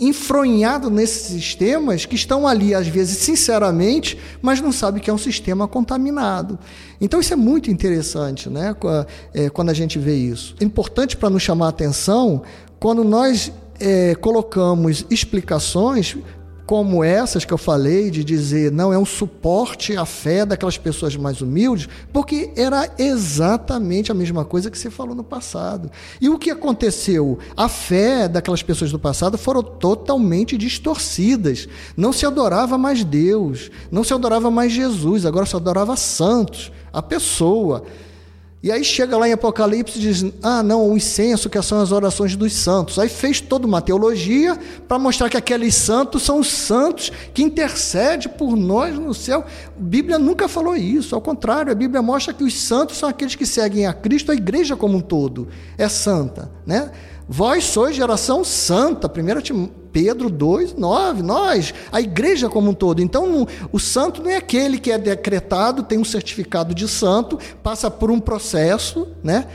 [0.01, 5.17] enfronhado nesses sistemas que estão ali, às vezes, sinceramente, mas não sabem que é um
[5.17, 6.57] sistema contaminado.
[6.99, 8.75] Então, isso é muito interessante né,
[9.31, 10.55] é, quando a gente vê isso.
[10.59, 12.41] É importante para nos chamar a atenção
[12.79, 16.17] quando nós é, colocamos explicações
[16.71, 21.17] como essas que eu falei, de dizer não é um suporte à fé daquelas pessoas
[21.17, 25.91] mais humildes, porque era exatamente a mesma coisa que você falou no passado.
[26.21, 27.38] E o que aconteceu?
[27.57, 31.67] A fé daquelas pessoas do passado foram totalmente distorcidas.
[31.97, 37.01] Não se adorava mais Deus, não se adorava mais Jesus, agora se adorava santos, a
[37.01, 37.84] pessoa.
[38.63, 41.91] E aí chega lá em Apocalipse e diz: ah, não, o incenso, que são as
[41.91, 43.00] orações dos santos.
[43.00, 44.56] Aí fez toda uma teologia
[44.88, 49.43] para mostrar que aqueles santos são os santos que intercedem por nós no céu.
[49.43, 53.34] A Bíblia nunca falou isso, ao contrário, a Bíblia mostra que os santos são aqueles
[53.34, 56.91] que seguem a Cristo, a igreja como um todo é santa, né?
[57.33, 63.01] Vós sois geração santa, 1 Pedro 2, 9, nós, a igreja como um todo.
[63.01, 67.89] Então, o santo não é aquele que é decretado, tem um certificado de santo, passa
[67.89, 69.47] por um processo, né?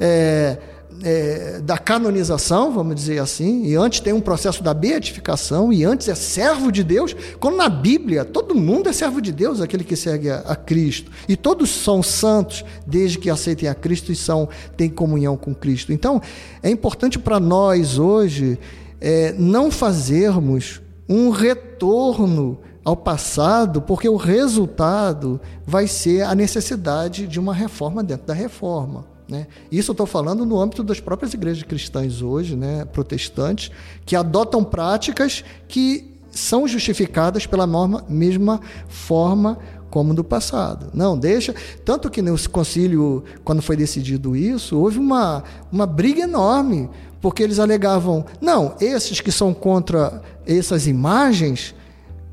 [0.00, 0.58] É,
[1.02, 6.08] é, da canonização, vamos dizer assim, e antes tem um processo da beatificação, e antes
[6.08, 9.96] é servo de Deus, quando na Bíblia todo mundo é servo de Deus, aquele que
[9.96, 14.48] segue a, a Cristo, e todos são santos desde que aceitem a Cristo e são,
[14.76, 15.92] têm comunhão com Cristo.
[15.92, 16.20] Então,
[16.62, 18.58] é importante para nós hoje
[19.00, 27.38] é, não fazermos um retorno ao passado, porque o resultado vai ser a necessidade de
[27.38, 29.06] uma reforma dentro da reforma.
[29.30, 29.46] Né?
[29.70, 33.70] Isso eu estou falando no âmbito das próprias igrejas cristãs hoje, né, protestantes,
[34.04, 40.90] que adotam práticas que são justificadas pela norma, mesma forma como do passado.
[40.92, 41.54] Não, deixa.
[41.84, 46.88] Tanto que no concílio, quando foi decidido isso, houve uma, uma briga enorme,
[47.20, 51.74] porque eles alegavam: não, esses que são contra essas imagens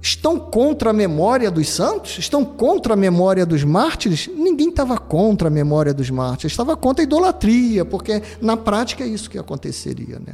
[0.07, 2.17] estão contra a memória dos santos?
[2.17, 4.29] Estão contra a memória dos mártires?
[4.33, 9.07] Ninguém estava contra a memória dos mártires, estava contra a idolatria, porque na prática é
[9.07, 10.19] isso que aconteceria.
[10.19, 10.33] Né?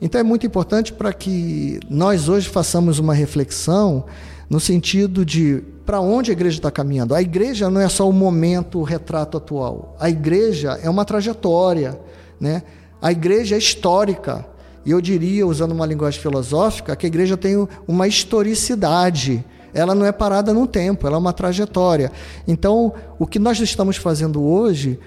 [0.00, 4.04] Então é muito importante para que nós hoje façamos uma reflexão
[4.48, 7.14] no sentido de para onde a igreja está caminhando.
[7.14, 9.96] A igreja não é só o momento, o retrato atual.
[9.98, 12.00] A igreja é uma trajetória,
[12.38, 12.62] né?
[13.02, 14.46] A igreja é histórica.
[14.84, 19.44] E eu diria, usando uma linguagem filosófica, que a igreja tem uma historicidade.
[19.74, 22.10] Ela não é parada no tempo, ela é uma trajetória.
[22.46, 24.98] Então, o que nós estamos fazendo hoje,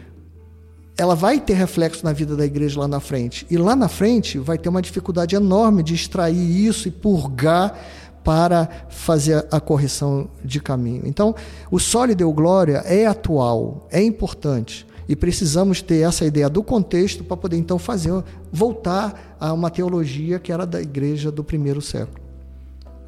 [0.97, 3.45] ela vai ter reflexo na vida da igreja lá na frente.
[3.49, 7.77] E lá na frente vai ter uma dificuldade enorme de extrair isso e purgar
[8.23, 11.03] para fazer a correção de caminho.
[11.05, 11.35] Então,
[11.69, 14.87] o sólido deu glória é atual, é importante.
[15.07, 18.11] E precisamos ter essa ideia do contexto para poder então fazer
[18.51, 22.23] voltar a uma teologia que era da igreja do primeiro século.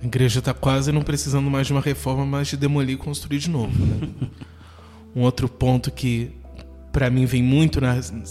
[0.01, 3.39] A igreja está quase não precisando mais de uma reforma, mas de demolir e construir
[3.39, 3.73] de novo.
[3.86, 4.10] Né?
[5.15, 6.31] um outro ponto que
[6.91, 7.79] para mim vem muito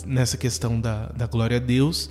[0.06, 2.10] nessa questão da, da glória a Deus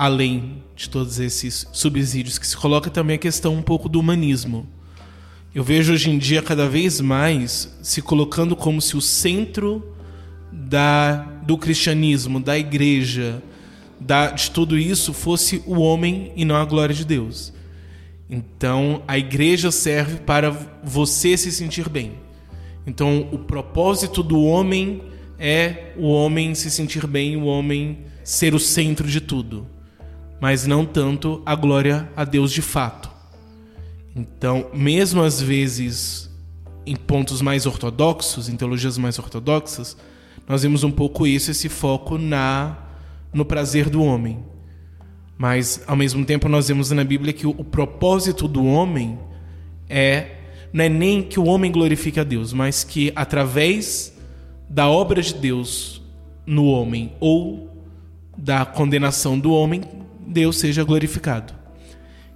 [0.00, 4.66] além de todos esses subsídios que se coloca também a questão um pouco do humanismo.
[5.54, 9.94] Eu vejo hoje em dia cada vez mais se colocando como se o centro
[10.52, 13.42] da, do cristianismo, da igreja,
[13.98, 17.52] da, de tudo isso fosse o homem e não a glória de Deus.
[18.28, 20.50] Então a igreja serve para
[20.82, 22.12] você se sentir bem.
[22.86, 25.02] Então o propósito do homem
[25.38, 29.66] é o homem se sentir bem, o homem ser o centro de tudo
[30.40, 33.10] mas não tanto a glória a Deus de fato.
[34.16, 36.30] Então, mesmo às vezes
[36.86, 39.96] em pontos mais ortodoxos, em teologias mais ortodoxas,
[40.50, 42.76] nós vemos um pouco isso, esse foco na
[43.32, 44.40] no prazer do homem.
[45.38, 49.16] Mas ao mesmo tempo nós vemos na Bíblia que o, o propósito do homem
[49.88, 50.38] é
[50.72, 54.12] não é nem que o homem glorifique a Deus, mas que através
[54.68, 56.02] da obra de Deus
[56.44, 57.70] no homem ou
[58.36, 59.82] da condenação do homem,
[60.18, 61.54] Deus seja glorificado.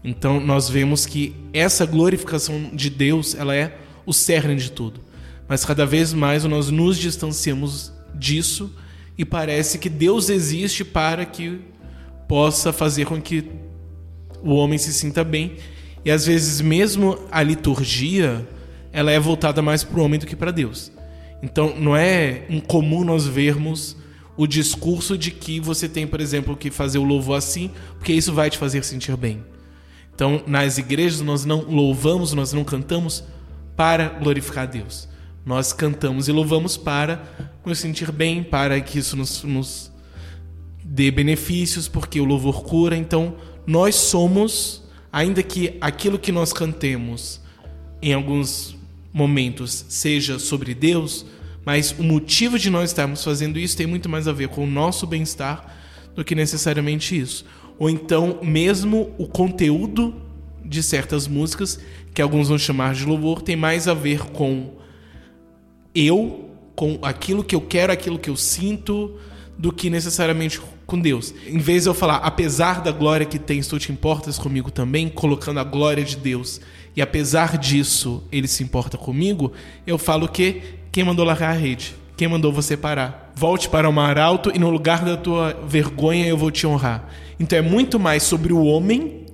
[0.05, 5.01] Então nós vemos que essa glorificação de Deus, ela é o cerne de tudo.
[5.49, 8.75] Mas cada vez mais nós nos distanciamos disso
[9.17, 11.61] e parece que Deus existe para que
[12.29, 13.51] possa fazer com que
[14.43, 15.57] o homem se sinta bem.
[16.05, 18.47] E às vezes mesmo a liturgia,
[18.93, 20.93] ela é voltada mais para o homem do que para Deus.
[21.43, 23.97] Então não é incomum nós vermos
[24.37, 28.33] o discurso de que você tem, por exemplo, que fazer o louvor assim, porque isso
[28.33, 29.45] vai te fazer sentir bem.
[30.15, 33.25] Então, nas igrejas nós não louvamos, nós não cantamos
[33.77, 35.09] para glorificar Deus.
[35.45, 37.23] Nós cantamos e louvamos para
[37.65, 39.93] nos sentir bem, para que isso nos, nos
[40.83, 42.97] dê benefícios, porque o louvor cura.
[42.97, 47.41] Então, nós somos, ainda que aquilo que nós cantemos
[48.01, 48.77] em alguns
[49.13, 51.25] momentos seja sobre Deus,
[51.65, 54.71] mas o motivo de nós estarmos fazendo isso tem muito mais a ver com o
[54.71, 55.75] nosso bem-estar
[56.15, 57.45] do que necessariamente isso.
[57.79, 60.15] Ou então, mesmo o conteúdo
[60.65, 61.79] de certas músicas,
[62.13, 64.73] que alguns vão chamar de louvor, tem mais a ver com
[65.95, 69.17] eu, com aquilo que eu quero, aquilo que eu sinto,
[69.57, 71.35] do que necessariamente com Deus.
[71.47, 75.09] Em vez de eu falar, apesar da glória que tens, tu te importas comigo também,
[75.09, 76.61] colocando a glória de Deus,
[76.97, 79.53] e apesar disso ele se importa comigo,
[79.87, 81.95] eu falo que quem mandou largar a rede?
[82.17, 83.33] Quem mandou você parar?
[83.35, 87.09] Volte para o mar alto e no lugar da tua vergonha eu vou te honrar.
[87.41, 89.27] Então é muito mais sobre o homem,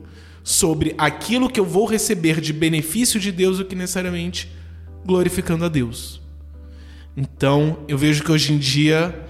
[0.42, 4.51] sobre aquilo que eu vou receber de benefício de Deus do que necessariamente
[5.05, 6.19] glorificando a Deus.
[7.16, 9.27] Então eu vejo que hoje em dia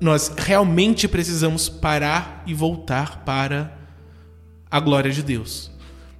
[0.00, 3.76] nós realmente precisamos parar e voltar para
[4.70, 5.70] a glória de Deus.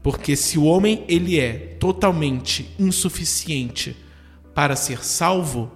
[0.03, 3.97] Porque se o homem ele é totalmente insuficiente
[4.55, 5.73] para ser salvo,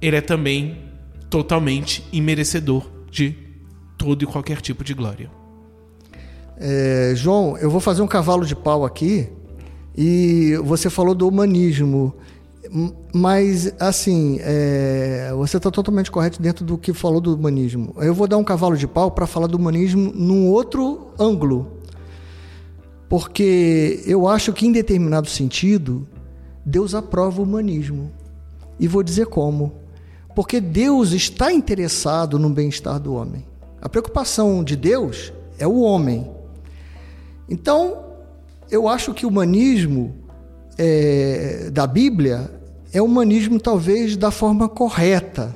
[0.00, 0.78] ele é também
[1.30, 3.36] totalmente imerecedor de
[3.96, 5.30] todo e qualquer tipo de glória.
[6.56, 9.28] É, João, eu vou fazer um cavalo de pau aqui
[9.96, 12.14] e você falou do humanismo,
[13.14, 17.94] mas assim, é, você está totalmente correto dentro do que falou do humanismo.
[17.98, 21.78] Eu vou dar um cavalo de pau para falar do humanismo num outro ângulo.
[23.08, 26.06] porque eu acho que, em determinado sentido,
[26.64, 28.12] Deus aprova o humanismo.
[28.78, 29.72] E vou dizer como.
[30.34, 33.44] Porque Deus está interessado no bem-estar do homem.
[33.80, 36.30] A preocupação de Deus é o homem.
[37.48, 38.04] Então,
[38.70, 40.14] eu acho que o humanismo
[40.76, 42.57] é, da Bíblia
[42.92, 45.54] é o humanismo, talvez, da forma correta.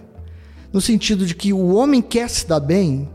[0.73, 3.09] No sentido de que o homem quer se dar bem,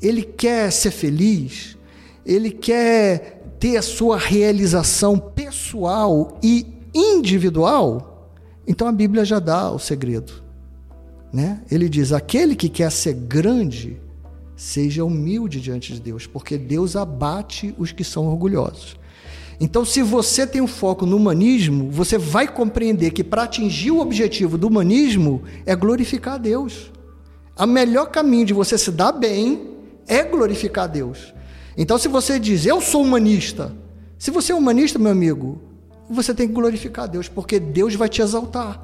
[0.00, 1.76] ele quer ser feliz,
[2.24, 8.10] ele quer ter a sua realização pessoal e individual,
[8.66, 10.32] então a Bíblia já dá o segredo.
[11.32, 11.62] Né?
[11.70, 14.00] Ele diz: aquele que quer ser grande,
[14.56, 18.96] seja humilde diante de Deus, porque Deus abate os que são orgulhosos.
[19.62, 24.00] Então, se você tem um foco no humanismo, você vai compreender que para atingir o
[24.00, 26.90] objetivo do humanismo é glorificar a Deus.
[27.58, 29.76] O melhor caminho de você se dar bem
[30.08, 31.34] é glorificar a Deus.
[31.76, 33.70] Então, se você diz, eu sou humanista,
[34.18, 35.60] se você é humanista, meu amigo,
[36.08, 38.82] você tem que glorificar a Deus, porque Deus vai te exaltar.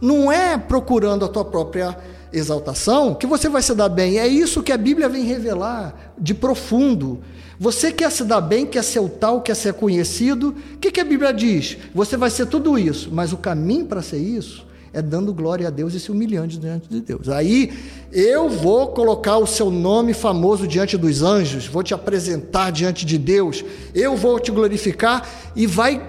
[0.00, 1.96] Não é procurando a tua própria
[2.34, 4.18] exaltação que você vai se dar bem.
[4.18, 7.20] É isso que a Bíblia vem revelar de profundo.
[7.58, 10.54] Você quer se dar bem, quer ser o tal, quer ser conhecido.
[10.74, 11.78] O que, que a Bíblia diz?
[11.94, 15.70] Você vai ser tudo isso, mas o caminho para ser isso é dando glória a
[15.70, 17.28] Deus e se humilhando diante de Deus.
[17.28, 17.72] Aí
[18.12, 23.18] eu vou colocar o seu nome famoso diante dos anjos, vou te apresentar diante de
[23.18, 26.00] Deus, eu vou te glorificar e vai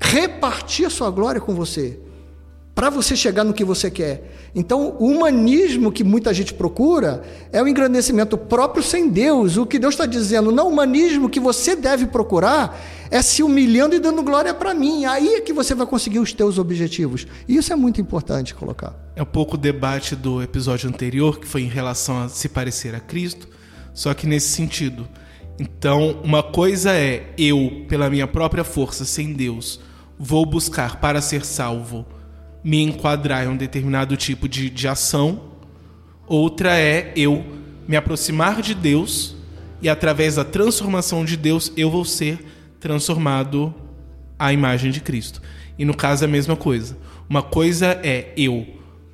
[0.00, 2.00] repartir a sua glória com você,
[2.76, 4.50] para você chegar no que você quer.
[4.54, 9.56] Então, o humanismo que muita gente procura é o engrandecimento próprio sem Deus.
[9.56, 12.78] O que Deus está dizendo, não, o humanismo que você deve procurar
[13.10, 15.06] é se humilhando e dando glória para mim.
[15.06, 17.26] Aí é que você vai conseguir os teus objetivos.
[17.48, 18.94] E isso é muito importante colocar.
[19.16, 22.94] É um pouco o debate do episódio anterior, que foi em relação a se parecer
[22.94, 23.48] a Cristo,
[23.94, 25.08] só que nesse sentido.
[25.58, 29.80] Então, uma coisa é eu, pela minha própria força, sem Deus,
[30.18, 32.04] vou buscar para ser salvo
[32.66, 35.40] me enquadrar em um determinado tipo de, de ação,
[36.26, 37.46] outra é eu
[37.86, 39.36] me aproximar de Deus
[39.80, 42.44] e através da transformação de Deus eu vou ser
[42.80, 43.72] transformado
[44.36, 45.40] à imagem de Cristo.
[45.78, 46.98] E no caso é a mesma coisa.
[47.30, 48.66] Uma coisa é eu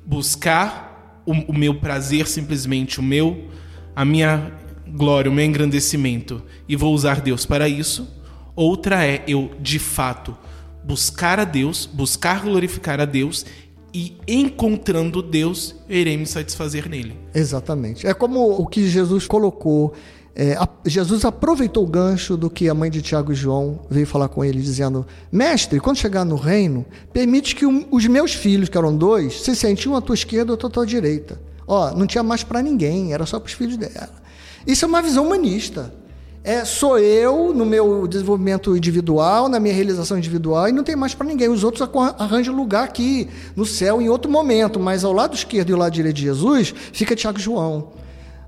[0.03, 3.49] buscar o, o meu prazer simplesmente, o meu,
[3.95, 4.51] a minha
[4.87, 8.11] glória, o meu engrandecimento e vou usar Deus para isso.
[8.55, 10.35] Outra é eu de fato
[10.83, 13.45] buscar a Deus, buscar glorificar a Deus
[13.93, 17.15] e encontrando Deus, irei me satisfazer nele.
[17.33, 18.07] Exatamente.
[18.07, 19.93] É como o que Jesus colocou.
[20.35, 24.07] É, a, Jesus aproveitou o gancho do que a mãe de Tiago e João veio
[24.07, 28.67] falar com ele, dizendo: Mestre, quando chegar no reino, permite que um, os meus filhos,
[28.67, 31.39] que eram dois, se sentiam à tua esquerda ou à tua direita.
[31.67, 34.23] Ó, não tinha mais para ninguém, era só para os filhos dela.
[34.65, 35.93] Isso é uma visão humanista
[36.43, 41.13] é, sou eu no meu desenvolvimento individual, na minha realização individual, e não tem mais
[41.13, 41.47] para ninguém.
[41.47, 41.87] Os outros
[42.19, 45.93] arranjam lugar aqui, no céu, em outro momento, mas ao lado esquerdo e ao lado
[45.93, 47.93] direito de Jesus fica Tiago e João.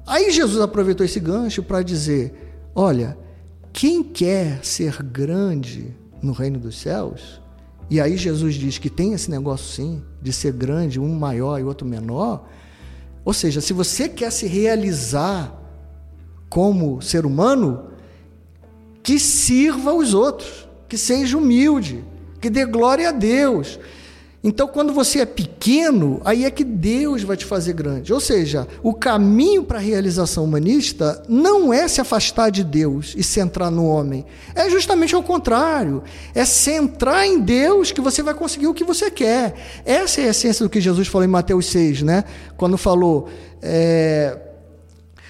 [0.05, 2.33] Aí Jesus aproveitou esse gancho para dizer:
[2.75, 3.17] olha,
[3.71, 7.41] quem quer ser grande no reino dos céus,
[7.89, 11.63] e aí Jesus diz que tem esse negócio sim, de ser grande, um maior e
[11.63, 12.45] outro menor.
[13.23, 15.64] Ou seja, se você quer se realizar
[16.49, 17.85] como ser humano,
[19.03, 22.03] que sirva os outros, que seja humilde,
[22.41, 23.79] que dê glória a Deus.
[24.47, 28.13] Então, quando você é pequeno, aí é que Deus vai te fazer grande.
[28.13, 33.23] Ou seja, o caminho para a realização humanista não é se afastar de Deus e
[33.23, 34.23] centrar no homem.
[34.53, 36.03] É justamente ao contrário.
[36.35, 39.55] É centrar em Deus que você vai conseguir o que você quer.
[39.83, 42.23] Essa é a essência do que Jesus falou em Mateus 6, né?
[42.55, 43.27] Quando falou.
[43.63, 44.44] É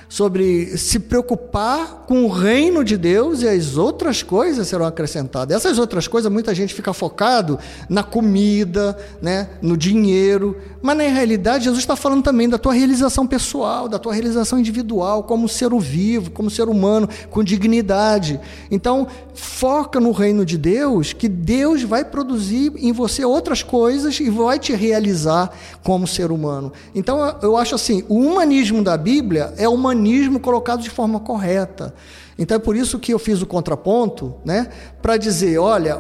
[0.08, 5.56] sobre se preocupar com o reino de Deus e as outras coisas serão acrescentadas.
[5.56, 7.58] Essas outras coisas, muita gente fica focado
[7.89, 13.26] na comida, né, no dinheiro, mas na realidade Jesus está falando também da tua realização
[13.26, 18.39] pessoal, da tua realização individual, como ser vivo, como ser humano, com dignidade.
[18.70, 24.30] Então, foca no reino de Deus, que Deus vai produzir em você outras coisas e
[24.30, 25.52] vai te realizar
[25.84, 26.72] como ser humano.
[26.94, 29.95] Então, eu acho assim, o humanismo da Bíblia é uma humanismo
[30.39, 31.93] colocado de forma correta.
[32.38, 34.70] Então é por isso que eu fiz o contraponto, né,
[35.02, 35.96] para dizer, olha,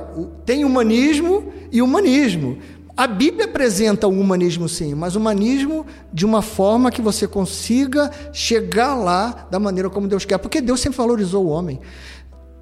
[0.45, 2.57] tem humanismo e humanismo.
[2.97, 8.95] A Bíblia apresenta o humanismo sim, mas humanismo de uma forma que você consiga chegar
[8.95, 11.81] lá da maneira como Deus quer, porque Deus sempre valorizou o homem.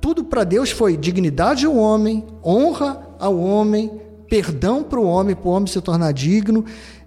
[0.01, 3.91] Tudo para Deus foi dignidade ao homem, honra ao homem,
[4.27, 6.65] perdão para o homem, para o homem se tornar digno.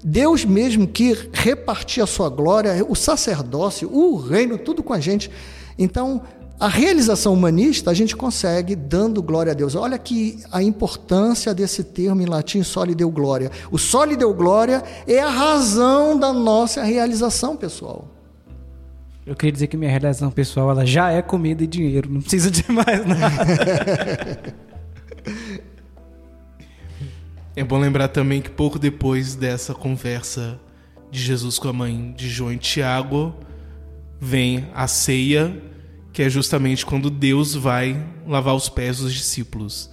[0.09, 5.29] Deus mesmo que repartia a sua glória, o sacerdócio, o reino, tudo com a gente.
[5.77, 6.23] Então,
[6.59, 9.75] A realização humanista a gente consegue dando glória a Deus.
[9.75, 13.51] Olha que a importância desse termo em latim, soli deu glória.
[13.71, 18.09] O soli deu glória é a razão da nossa realização pessoal.
[19.27, 22.51] Eu queria dizer que minha realização pessoal ela já é comida e dinheiro, não precisa
[22.51, 24.55] de mais nada.
[27.57, 30.61] é bom lembrar também que pouco depois dessa conversa
[31.11, 33.35] de Jesus com a mãe de João e Tiago,
[34.21, 35.63] vem a ceia,
[36.13, 39.91] que é justamente quando Deus vai lavar os pés dos discípulos.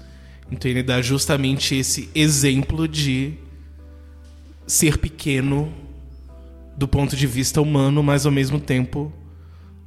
[0.51, 3.35] Então ele dá justamente esse exemplo de
[4.67, 5.71] ser pequeno
[6.75, 9.13] do ponto de vista humano, mas ao mesmo tempo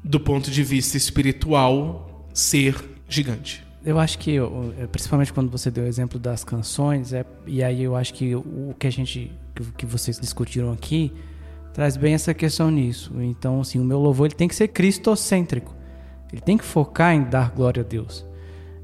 [0.02, 2.74] do ponto de vista espiritual, ser
[3.06, 3.65] gigante.
[3.86, 4.36] Eu acho que,
[4.90, 8.74] principalmente quando você deu o exemplo das canções, é, e aí eu acho que o
[8.76, 9.30] que a gente,
[9.78, 11.12] que vocês discutiram aqui,
[11.72, 13.12] traz bem essa questão nisso.
[13.20, 15.72] Então, assim, o meu louvor ele tem que ser cristocêntrico.
[16.32, 18.26] Ele tem que focar em dar glória a Deus.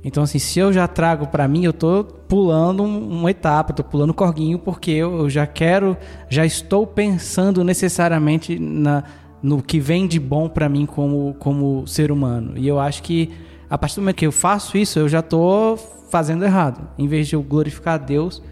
[0.04, 4.14] Então, assim, se eu já trago para mim, eu tô pulando uma etapa, tô pulando
[4.14, 5.96] corguinho, porque eu, já quero,
[6.28, 9.02] já estou pensando necessariamente na,
[9.42, 12.52] no que vem de bom para mim como, como ser humano.
[12.56, 13.30] E eu acho que
[13.72, 15.78] a partir do momento que eu faço isso, eu já estou
[16.10, 16.86] fazendo errado.
[16.98, 18.42] Em vez de eu glorificar a Deus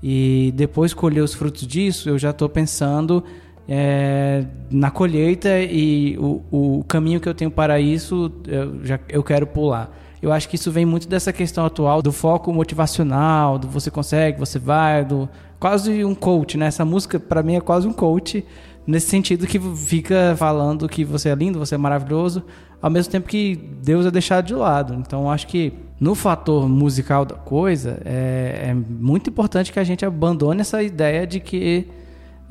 [0.00, 3.24] e depois colher os frutos disso, eu já estou pensando
[3.68, 9.24] é, na colheita e o, o caminho que eu tenho para isso, eu, já, eu
[9.24, 9.92] quero pular.
[10.22, 14.38] Eu acho que isso vem muito dessa questão atual do foco motivacional, do você consegue,
[14.38, 16.66] você vai, do quase um coach, né?
[16.66, 18.46] Essa música para mim é quase um coach
[18.86, 22.42] nesse sentido que fica falando que você é lindo, você é maravilhoso,
[22.80, 24.94] ao mesmo tempo que Deus é deixado de lado.
[24.94, 30.04] Então acho que no fator musical da coisa é, é muito importante que a gente
[30.04, 31.86] abandone essa ideia de que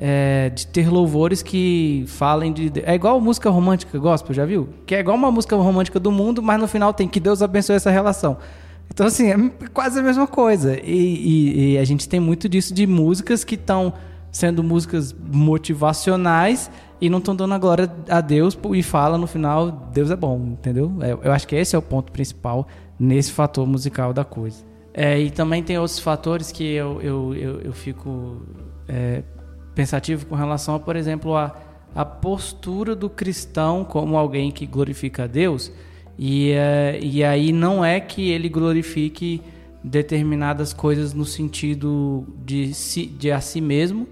[0.01, 2.71] é, de ter louvores que falem de.
[2.85, 4.69] É igual música romântica gospel, já viu?
[4.85, 7.75] Que é igual uma música romântica do mundo, mas no final tem que Deus abençoe
[7.75, 8.37] essa relação.
[8.91, 10.79] Então, assim, é quase a mesma coisa.
[10.81, 13.93] E, e, e a gente tem muito disso de músicas que estão
[14.31, 16.69] sendo músicas motivacionais
[17.01, 20.37] e não estão dando a glória a Deus e fala no final, Deus é bom,
[20.51, 20.91] entendeu?
[21.01, 22.67] É, eu acho que esse é o ponto principal
[22.99, 24.63] nesse fator musical da coisa.
[24.93, 28.41] É, e também tem outros fatores que eu, eu, eu, eu fico
[28.87, 29.23] é,
[29.73, 31.55] pensativo com relação, a, por exemplo, a,
[31.95, 35.71] a postura do cristão como alguém que glorifica a Deus.
[36.17, 39.41] E, é, e aí não é que ele glorifique
[39.81, 44.05] determinadas coisas no sentido de, si, de a si mesmo,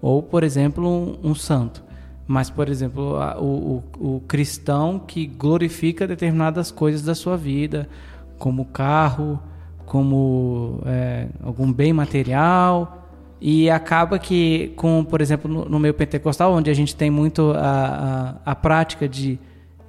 [0.00, 1.82] ou, por exemplo, um, um santo.
[2.26, 7.88] Mas, por exemplo, a, o, o, o, cristão que glorifica determinadas coisas da sua vida,
[8.38, 9.40] como carro,
[9.84, 13.08] como é, algum bem material,
[13.40, 17.52] e acaba que, com, por exemplo, no, no meio pentecostal, onde a gente tem muito
[17.52, 19.38] a, a, a prática de,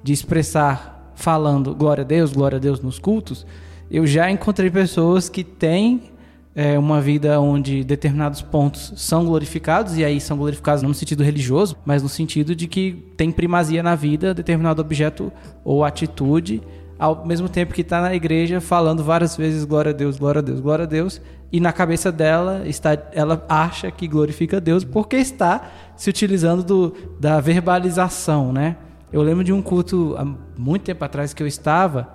[0.02, 3.46] de expressar falando glória a Deus, glória a Deus nos cultos,
[3.90, 6.11] eu já encontrei pessoas que têm
[6.54, 11.22] é, uma vida onde determinados pontos são glorificados, e aí são glorificados não no sentido
[11.22, 15.32] religioso, mas no sentido de que tem primazia na vida determinado objeto
[15.64, 16.62] ou atitude,
[16.98, 20.42] ao mesmo tempo que está na igreja falando várias vezes glória a Deus, glória a
[20.42, 24.84] Deus, glória a Deus, e na cabeça dela está, ela acha que glorifica a Deus
[24.84, 28.76] porque está se utilizando do, da verbalização, né?
[29.12, 30.24] Eu lembro de um culto há
[30.56, 32.08] muito tempo atrás que eu estava,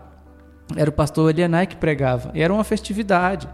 [0.76, 3.48] era o pastor Elianai que pregava, e era uma festividade.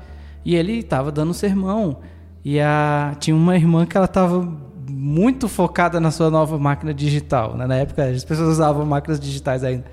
[0.45, 1.97] E ele estava dando sermão.
[2.43, 4.47] E a, tinha uma irmã que ela estava
[4.89, 7.55] muito focada na sua nova máquina digital.
[7.55, 7.65] Né?
[7.65, 9.85] Na época, as pessoas usavam máquinas digitais ainda.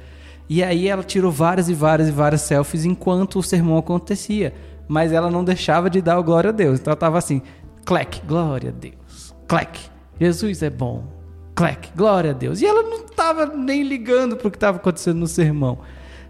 [0.49, 4.53] E aí ela tirou várias e várias e várias selfies enquanto o sermão acontecia.
[4.89, 6.81] Mas ela não deixava de dar o glória a Deus.
[6.81, 7.41] Então ela estava assim,
[7.85, 9.35] clec, glória a Deus.
[9.47, 9.79] Clec,
[10.21, 11.05] Jesus é bom.
[11.55, 12.61] Clec, glória a Deus.
[12.61, 15.79] E ela não estava nem ligando para o que estava acontecendo no sermão.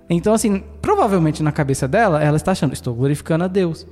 [0.08, 3.86] Então, assim, provavelmente na cabeça dela, ela está achando, estou glorificando a Deus.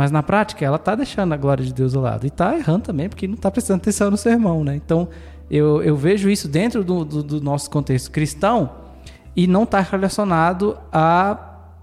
[0.00, 2.24] Mas na prática, ela está deixando a glória de Deus ao lado.
[2.24, 4.74] E está errando também, porque não está prestando atenção no sermão, né?
[4.74, 5.06] Então,
[5.50, 8.70] eu, eu vejo isso dentro do, do, do nosso contexto cristão
[9.36, 11.38] e não está relacionado à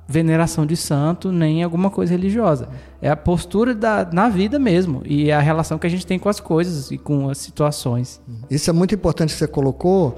[0.08, 2.70] veneração de santo nem alguma coisa religiosa.
[3.00, 6.18] É a postura da, na vida mesmo e é a relação que a gente tem
[6.18, 8.20] com as coisas e com as situações.
[8.50, 10.18] Isso é muito importante que você colocou,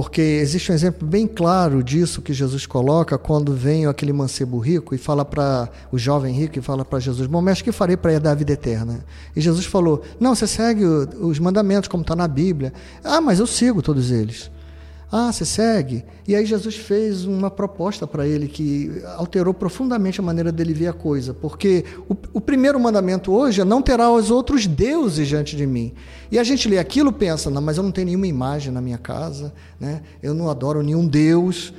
[0.00, 4.94] porque existe um exemplo bem claro disso que Jesus coloca quando vem aquele mancebo rico
[4.94, 8.16] e fala para o jovem rico e fala para Jesus: Bom, mestre, que farei para
[8.20, 9.04] dar a vida eterna?
[9.34, 12.72] E Jesus falou: Não, você segue os mandamentos como está na Bíblia.
[13.02, 14.48] Ah, mas eu sigo todos eles.
[15.10, 16.04] Ah, você segue?
[16.26, 20.88] E aí Jesus fez uma proposta para ele que alterou profundamente a maneira dele ver
[20.88, 21.32] a coisa.
[21.32, 25.94] Porque o, o, primeiro mandamento hoje é não terá os outros deuses diante de mim.
[26.30, 28.98] E a gente lê aquilo pensa, não, mas eu não tenho nenhuma imagem na minha
[28.98, 29.50] casa,
[29.80, 30.02] né?
[30.22, 31.72] eu não adoro nenhum Deus.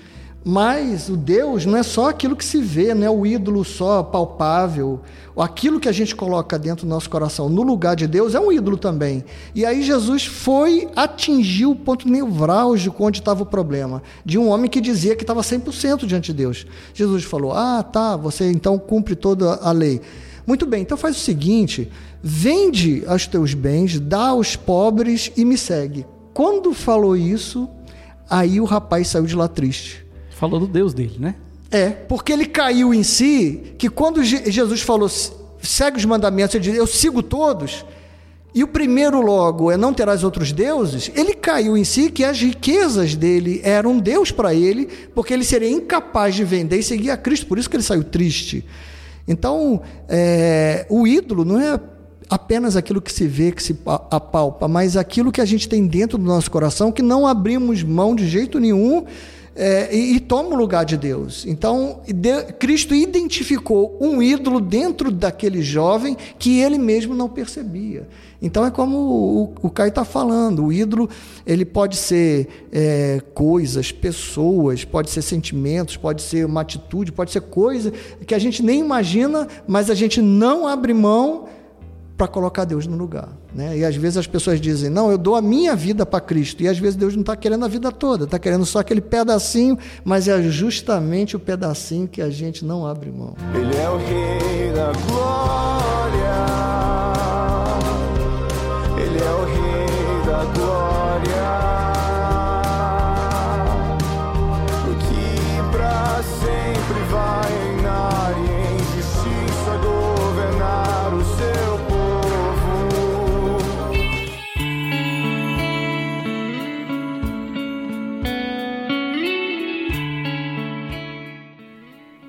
[0.43, 4.01] Mas o Deus não é só aquilo que se vê, não é o ídolo só
[4.01, 5.01] palpável.
[5.37, 8.51] Aquilo que a gente coloca dentro do nosso coração no lugar de Deus é um
[8.51, 9.23] ídolo também.
[9.53, 14.69] E aí Jesus foi atingir o ponto nevrálgico onde estava o problema, de um homem
[14.69, 16.65] que dizia que estava 100% diante de Deus.
[16.93, 20.01] Jesus falou: Ah, tá, você então cumpre toda a lei.
[20.47, 21.91] Muito bem, então faz o seguinte:
[22.23, 26.05] vende os teus bens, dá aos pobres e me segue.
[26.33, 27.69] Quando falou isso,
[28.29, 30.08] aí o rapaz saiu de lá triste.
[30.39, 31.35] Falou do Deus dele, né?
[31.69, 35.09] É, porque ele caiu em si, que quando Jesus falou,
[35.61, 37.85] segue os mandamentos, ele diz, eu sigo todos,
[38.55, 42.39] e o primeiro logo é não terás outros deuses, ele caiu em si que as
[42.39, 47.17] riquezas dele eram Deus para ele, porque ele seria incapaz de vender e seguir a
[47.17, 48.65] Cristo, por isso que ele saiu triste.
[49.27, 51.77] Então, é, o ídolo não é
[52.29, 53.77] apenas aquilo que se vê, que se
[54.09, 58.15] apalpa, mas aquilo que a gente tem dentro do nosso coração, que não abrimos mão
[58.15, 59.05] de jeito nenhum
[59.55, 61.45] é, e, e, toma o lugar de Deus.
[61.45, 68.07] Então, de, Cristo identificou um ídolo dentro daquele jovem que ele mesmo não percebia.
[68.41, 71.09] Então, é como o, o Caio está falando: o ídolo
[71.45, 77.41] ele pode ser é, coisas, pessoas, pode ser sentimentos, pode ser uma atitude, pode ser
[77.41, 77.91] coisa
[78.25, 81.47] que a gente nem imagina, mas a gente não abre mão
[82.19, 83.29] para colocar Deus no lugar.
[83.55, 83.77] Né?
[83.77, 86.61] E às vezes as pessoas dizem, não, eu dou a minha vida para Cristo.
[86.61, 89.77] E às vezes Deus não está querendo a vida toda, está querendo só aquele pedacinho,
[90.03, 93.35] mas é justamente o pedacinho que a gente não abre mão.
[93.55, 96.08] Ele é o Rei da Glória.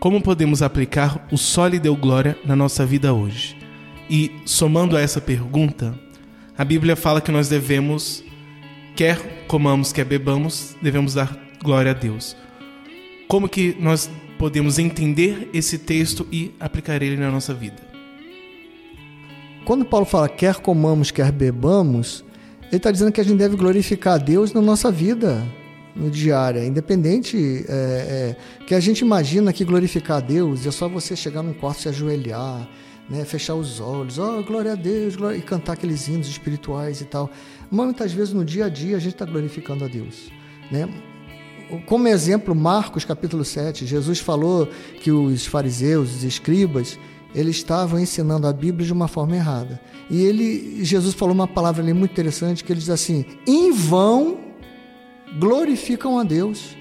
[0.01, 3.55] Como podemos aplicar o só lhe deu glória na nossa vida hoje?
[4.09, 5.95] E, somando a essa pergunta,
[6.57, 8.25] a Bíblia fala que nós devemos,
[8.97, 12.35] quer comamos, quer bebamos, devemos dar glória a Deus.
[13.29, 17.83] Como que nós podemos entender esse texto e aplicar ele na nossa vida?
[19.67, 22.25] Quando Paulo fala quer comamos, quer bebamos,
[22.69, 25.47] ele está dizendo que a gente deve glorificar a Deus na nossa vida
[26.09, 31.15] diária, independente é, é, que a gente imagina que glorificar a Deus é só você
[31.15, 32.69] chegar num quarto se ajoelhar,
[33.09, 37.05] né, fechar os olhos, oh glória a Deus, glória, e cantar aqueles hinos espirituais e
[37.05, 37.29] tal.
[37.71, 40.31] Mas muitas vezes no dia a dia a gente está glorificando a Deus,
[40.71, 40.89] né?
[41.87, 44.69] Como exemplo, Marcos capítulo 7, Jesus falou
[45.01, 46.99] que os fariseus, os escribas,
[47.33, 49.81] eles estavam ensinando a Bíblia de uma forma errada.
[50.09, 54.50] E ele, Jesus falou uma palavra ali muito interessante que ele diz assim: "Em vão
[55.39, 56.77] glorificam a Deus,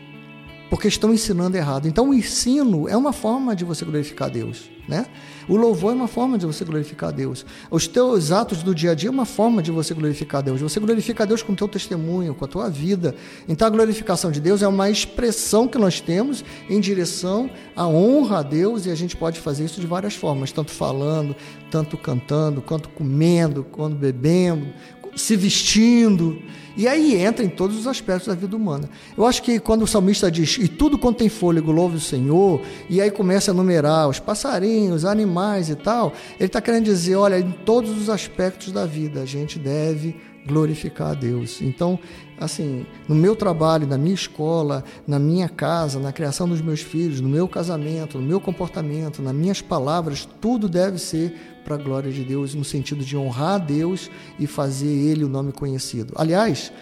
[0.70, 1.88] porque estão ensinando errado.
[1.88, 4.70] Então, o ensino é uma forma de você glorificar Deus.
[4.90, 5.06] Né?
[5.48, 7.46] O louvor é uma forma de você glorificar Deus.
[7.70, 10.60] Os teus atos do dia a dia é uma forma de você glorificar Deus.
[10.60, 13.16] Você glorifica Deus com o teu testemunho, com a tua vida.
[13.48, 18.40] Então a glorificação de Deus é uma expressão que nós temos em direção à honra
[18.40, 21.36] a Deus e a gente pode fazer isso de várias formas, tanto falando,
[21.70, 24.74] tanto cantando, quanto comendo, quando bebendo,
[25.16, 26.42] se vestindo.
[26.80, 28.90] E aí entra em todos os aspectos da vida humana.
[29.18, 32.62] Eu acho que quando o salmista diz, e tudo quanto tem fôlego louve o Senhor,
[32.90, 37.38] e aí começa a numerar os passarinhos, animais e tal, ele está querendo dizer, olha,
[37.38, 40.16] em todos os aspectos da vida a gente deve
[40.48, 41.62] glorificar a Deus.
[41.62, 42.00] Então,
[42.40, 47.20] assim, no meu trabalho, na minha escola, na minha casa, na criação dos meus filhos,
[47.20, 52.12] no meu casamento, no meu comportamento, nas minhas palavras, tudo deve ser para a glória
[52.12, 54.10] de Deus, no sentido de honrar a Deus
[54.40, 56.14] e fazer Ele o nome conhecido.
[56.16, 56.74] Aliás,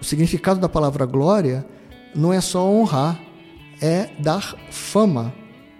[0.00, 1.64] o significado da palavra glória
[2.12, 3.20] não é só honrar,
[3.80, 5.32] é dar fama.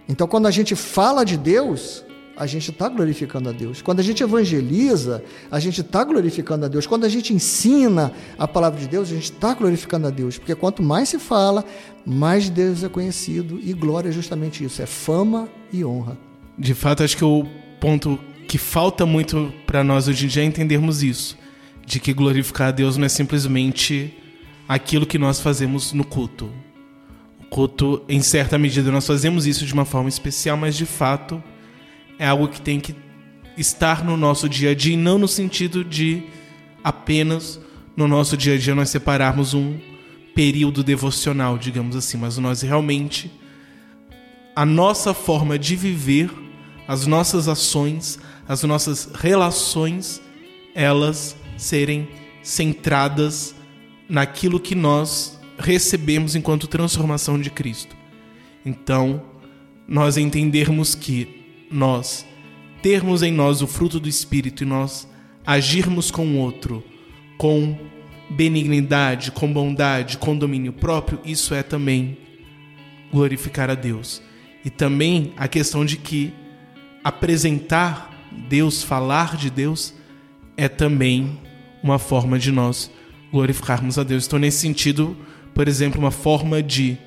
[0.08, 2.04] Então, quando a gente fala de Deus,
[2.36, 3.82] a gente está glorificando a Deus.
[3.82, 6.86] Quando a gente evangeliza, a gente está glorificando a Deus.
[6.86, 10.38] Quando a gente ensina a palavra de Deus, a gente está glorificando a Deus.
[10.38, 11.64] Porque quanto mais se fala,
[12.06, 13.58] mais Deus é conhecido.
[13.60, 16.16] E glória é justamente isso: é fama e honra.
[16.56, 17.44] De fato, acho que o
[17.80, 18.16] ponto
[18.46, 21.38] que falta muito para nós hoje em dia é entendermos isso,
[21.86, 24.14] de que glorificar a Deus não é simplesmente
[24.68, 26.50] aquilo que nós fazemos no culto.
[27.40, 31.42] O culto, em certa medida, nós fazemos isso de uma forma especial, mas de fato
[32.18, 32.94] é algo que tem que
[33.56, 36.22] estar no nosso dia a dia, e não no sentido de
[36.82, 37.60] apenas
[37.96, 39.78] no nosso dia a dia nós separarmos um
[40.34, 43.30] período devocional, digamos assim, mas nós realmente
[44.54, 46.30] a nossa forma de viver,
[46.86, 48.18] as nossas ações,
[48.52, 50.20] as nossas relações
[50.74, 52.06] elas serem
[52.42, 53.54] centradas
[54.06, 57.96] naquilo que nós recebemos enquanto transformação de Cristo.
[58.62, 59.22] Então,
[59.88, 62.26] nós entendermos que nós
[62.82, 65.08] termos em nós o fruto do Espírito e nós
[65.46, 66.84] agirmos com o outro
[67.38, 67.78] com
[68.28, 72.18] benignidade, com bondade, com domínio próprio, isso é também
[73.10, 74.22] glorificar a Deus.
[74.62, 76.34] E também a questão de que
[77.02, 78.11] apresentar
[78.48, 79.94] Deus, falar de Deus,
[80.56, 81.40] é também
[81.82, 82.90] uma forma de nós
[83.30, 84.26] glorificarmos a Deus.
[84.26, 85.16] Então, nesse sentido,
[85.54, 86.98] por exemplo, uma forma de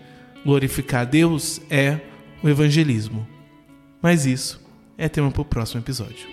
[0.43, 1.99] glorificar a Deus é
[2.43, 3.27] o evangelismo.
[4.01, 4.63] Mas isso
[4.97, 6.27] é tema para o próximo episódio.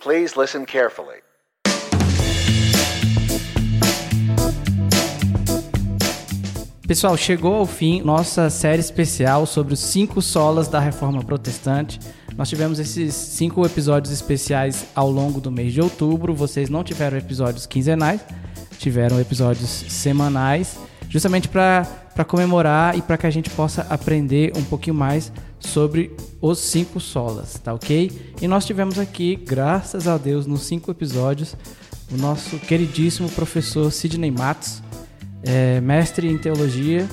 [0.00, 1.27] Please listen carefully.
[6.88, 12.00] Pessoal, chegou ao fim nossa série especial sobre os cinco solas da Reforma Protestante.
[12.34, 16.34] Nós tivemos esses cinco episódios especiais ao longo do mês de outubro.
[16.34, 18.22] Vocês não tiveram episódios quinzenais,
[18.78, 20.78] tiveram episódios semanais,
[21.10, 25.30] justamente para comemorar e para que a gente possa aprender um pouquinho mais
[25.60, 28.32] sobre os cinco solas, tá ok?
[28.40, 31.54] E nós tivemos aqui, graças a Deus, nos cinco episódios,
[32.10, 34.87] o nosso queridíssimo professor Sidney Matos
[35.42, 37.08] é mestre em teologia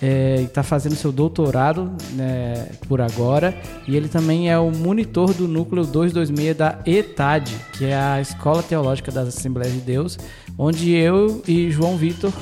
[0.00, 5.48] é, está fazendo seu doutorado né, por agora e ele também é o monitor do
[5.48, 10.18] núcleo 226 da ETAD, que é a Escola Teológica das Assembleias de Deus,
[10.58, 12.32] onde eu e João Vitor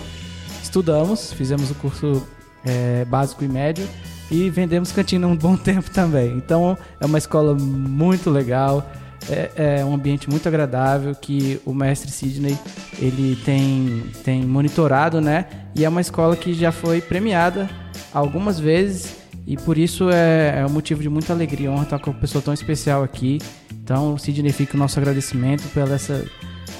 [0.62, 2.26] estudamos, fizemos o curso
[2.64, 3.86] é, básico e médio
[4.30, 6.36] e vendemos cantina um bom tempo também.
[6.36, 8.84] Então é uma escola muito legal
[9.28, 12.58] é, é, um ambiente muito agradável que o mestre Sidney
[12.98, 15.46] ele tem, tem monitorado, né?
[15.74, 17.68] E é uma escola que já foi premiada
[18.12, 19.16] algumas vezes
[19.46, 22.40] e por isso é, é um motivo de muita alegria, honra estar com uma pessoa
[22.40, 23.38] tão especial aqui.
[23.72, 26.24] Então, Sidney, fica o nosso agradecimento pelo essa,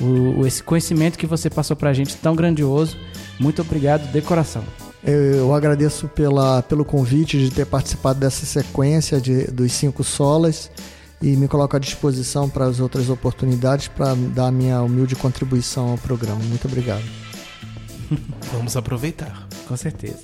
[0.00, 2.96] o, esse conhecimento que você passou para a gente tão grandioso.
[3.38, 4.64] Muito obrigado de coração.
[5.02, 10.70] Eu agradeço pela, pelo convite de ter participado dessa sequência de, dos cinco solas
[11.24, 15.92] e me coloco à disposição para as outras oportunidades para dar a minha humilde contribuição
[15.92, 16.38] ao programa.
[16.44, 17.02] Muito obrigado.
[18.52, 19.48] Vamos aproveitar.
[19.66, 20.18] Com certeza.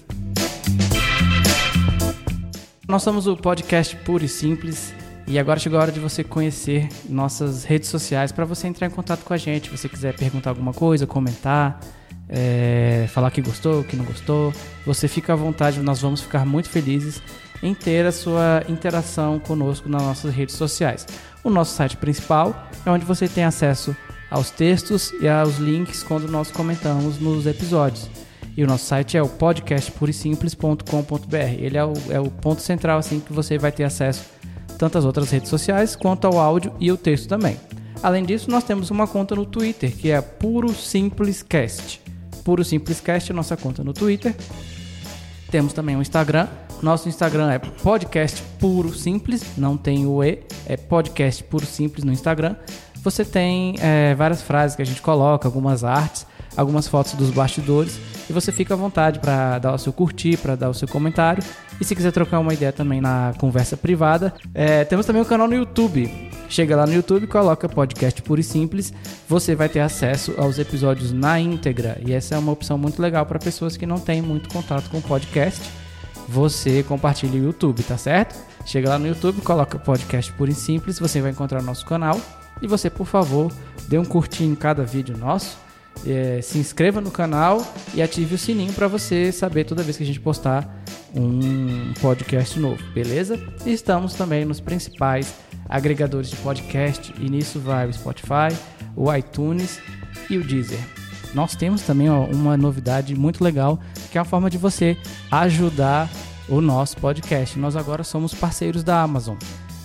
[2.87, 4.93] Nós somos o podcast Puro e Simples
[5.27, 8.91] e agora chegou a hora de você conhecer nossas redes sociais para você entrar em
[8.91, 9.71] contato com a gente.
[9.71, 11.81] Se você quiser perguntar alguma coisa, comentar,
[12.29, 14.53] é, falar que gostou, que não gostou,
[14.85, 17.23] você fica à vontade, nós vamos ficar muito felizes
[17.63, 21.07] em ter a sua interação conosco nas nossas redes sociais.
[21.43, 23.97] O nosso site principal é onde você tem acesso
[24.31, 28.11] aos textos e aos links quando nós comentamos nos episódios.
[28.57, 31.37] E o nosso site é o podcastpurisimples.com.br.
[31.59, 34.25] Ele é o, é o ponto central assim que você vai ter acesso
[34.79, 37.57] tanto às outras redes sociais quanto ao áudio e o texto também.
[38.03, 42.01] Além disso, nós temos uma conta no Twitter que é Puro Simples Cast.
[42.45, 44.35] Puro Simples Cast é nossa conta no Twitter.
[45.51, 46.49] Temos também um Instagram
[46.83, 52.13] nosso Instagram é podcast puro simples, não tem o E, é podcast puro simples no
[52.13, 52.57] Instagram.
[53.03, 56.27] Você tem é, várias frases que a gente coloca, algumas artes,
[56.57, 60.55] algumas fotos dos bastidores e você fica à vontade para dar o seu curtir, para
[60.55, 61.43] dar o seu comentário.
[61.81, 65.49] E se quiser trocar uma ideia também na conversa privada, é, temos também um canal
[65.49, 66.31] no YouTube.
[66.49, 68.93] Chega lá no YouTube, coloca podcast puro e simples,
[69.29, 72.01] você vai ter acesso aos episódios na íntegra.
[72.05, 75.01] E essa é uma opção muito legal para pessoas que não têm muito contato com
[75.01, 75.80] podcast
[76.31, 78.39] você compartilha o YouTube, tá certo?
[78.65, 82.21] Chega lá no YouTube, coloca podcast puro e simples, você vai encontrar o nosso canal.
[82.63, 83.53] E você, por favor,
[83.89, 85.59] dê um curtinho em cada vídeo nosso.
[86.07, 90.05] É, se inscreva no canal e ative o sininho para você saber toda vez que
[90.05, 90.83] a gente postar
[91.15, 93.39] um podcast novo, beleza?
[93.67, 95.35] E estamos também nos principais
[95.69, 98.57] agregadores de podcast e nisso vai o Spotify,
[98.95, 99.81] o iTunes
[100.31, 101.00] e o Deezer.
[101.35, 103.79] Nós temos também ó, uma novidade muito legal,
[104.11, 104.97] que é a forma de você
[105.31, 106.09] ajudar
[106.49, 107.59] o nosso podcast.
[107.59, 109.37] Nós agora somos parceiros da Amazon.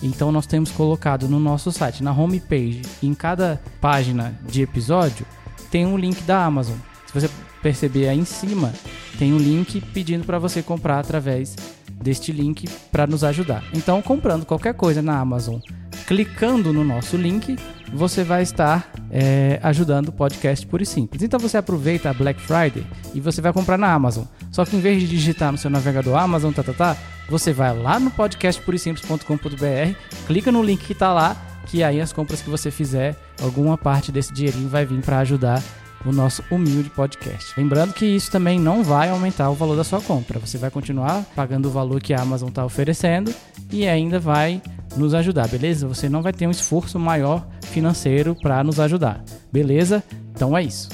[0.02, 5.24] Então nós temos colocado no nosso site, na homepage, em cada página de episódio,
[5.70, 6.76] tem um link da Amazon.
[7.06, 7.30] Se você
[7.62, 8.72] perceber aí em cima,
[9.18, 11.56] tem um link pedindo para você comprar através
[11.90, 13.64] deste link para nos ajudar.
[13.74, 15.58] Então, comprando qualquer coisa na Amazon,
[16.06, 17.56] clicando no nosso link,
[17.92, 21.22] você vai estar é, ajudando o podcast por e simples.
[21.22, 24.24] Então você aproveita a Black Friday e você vai comprar na Amazon.
[24.50, 26.96] Só que em vez de digitar no seu navegador Amazon, tá, tá, tá,
[27.28, 29.94] você vai lá no podcastpurisimples.com.br,
[30.26, 34.12] clica no link que está lá, que aí as compras que você fizer, alguma parte
[34.12, 35.62] desse dinheirinho vai vir para ajudar
[36.08, 37.52] o nosso humilde podcast.
[37.56, 40.38] Lembrando que isso também não vai aumentar o valor da sua compra.
[40.38, 43.34] Você vai continuar pagando o valor que a Amazon está oferecendo
[43.70, 44.62] e ainda vai
[44.96, 45.86] nos ajudar, beleza?
[45.88, 50.02] Você não vai ter um esforço maior financeiro para nos ajudar, beleza?
[50.34, 50.88] Então é isso.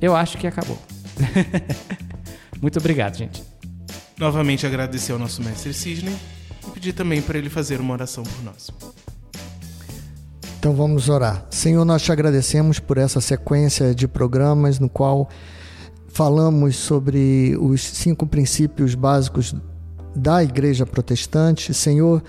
[0.00, 0.78] Eu acho que acabou.
[2.60, 3.42] Muito obrigado, gente.
[4.18, 6.14] Novamente agradecer ao nosso mestre Sidney
[6.66, 8.70] e pedir também para ele fazer uma oração por nós.
[10.58, 11.46] Então vamos orar.
[11.50, 15.28] Senhor, nós te agradecemos por essa sequência de programas no qual
[16.08, 19.54] falamos sobre os cinco princípios básicos
[20.16, 21.72] da Igreja Protestante.
[21.72, 22.24] Senhor,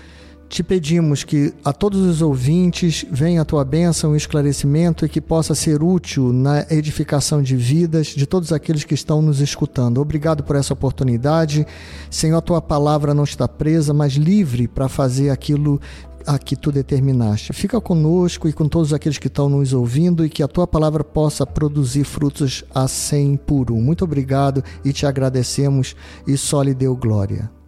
[0.48, 5.20] te pedimos que a todos os ouvintes venha a tua bênção e esclarecimento e que
[5.20, 10.00] possa ser útil na edificação de vidas de todos aqueles que estão nos escutando.
[10.00, 11.66] Obrigado por essa oportunidade.
[12.10, 15.80] Senhor, a tua palavra não está presa, mas livre para fazer aquilo
[16.26, 17.52] a que tu determinaste.
[17.52, 21.04] Fica conosco e com todos aqueles que estão nos ouvindo e que a tua palavra
[21.04, 23.80] possa produzir frutos a cem por um.
[23.80, 25.94] Muito obrigado e te agradecemos
[26.26, 27.59] e só lhe deu glória.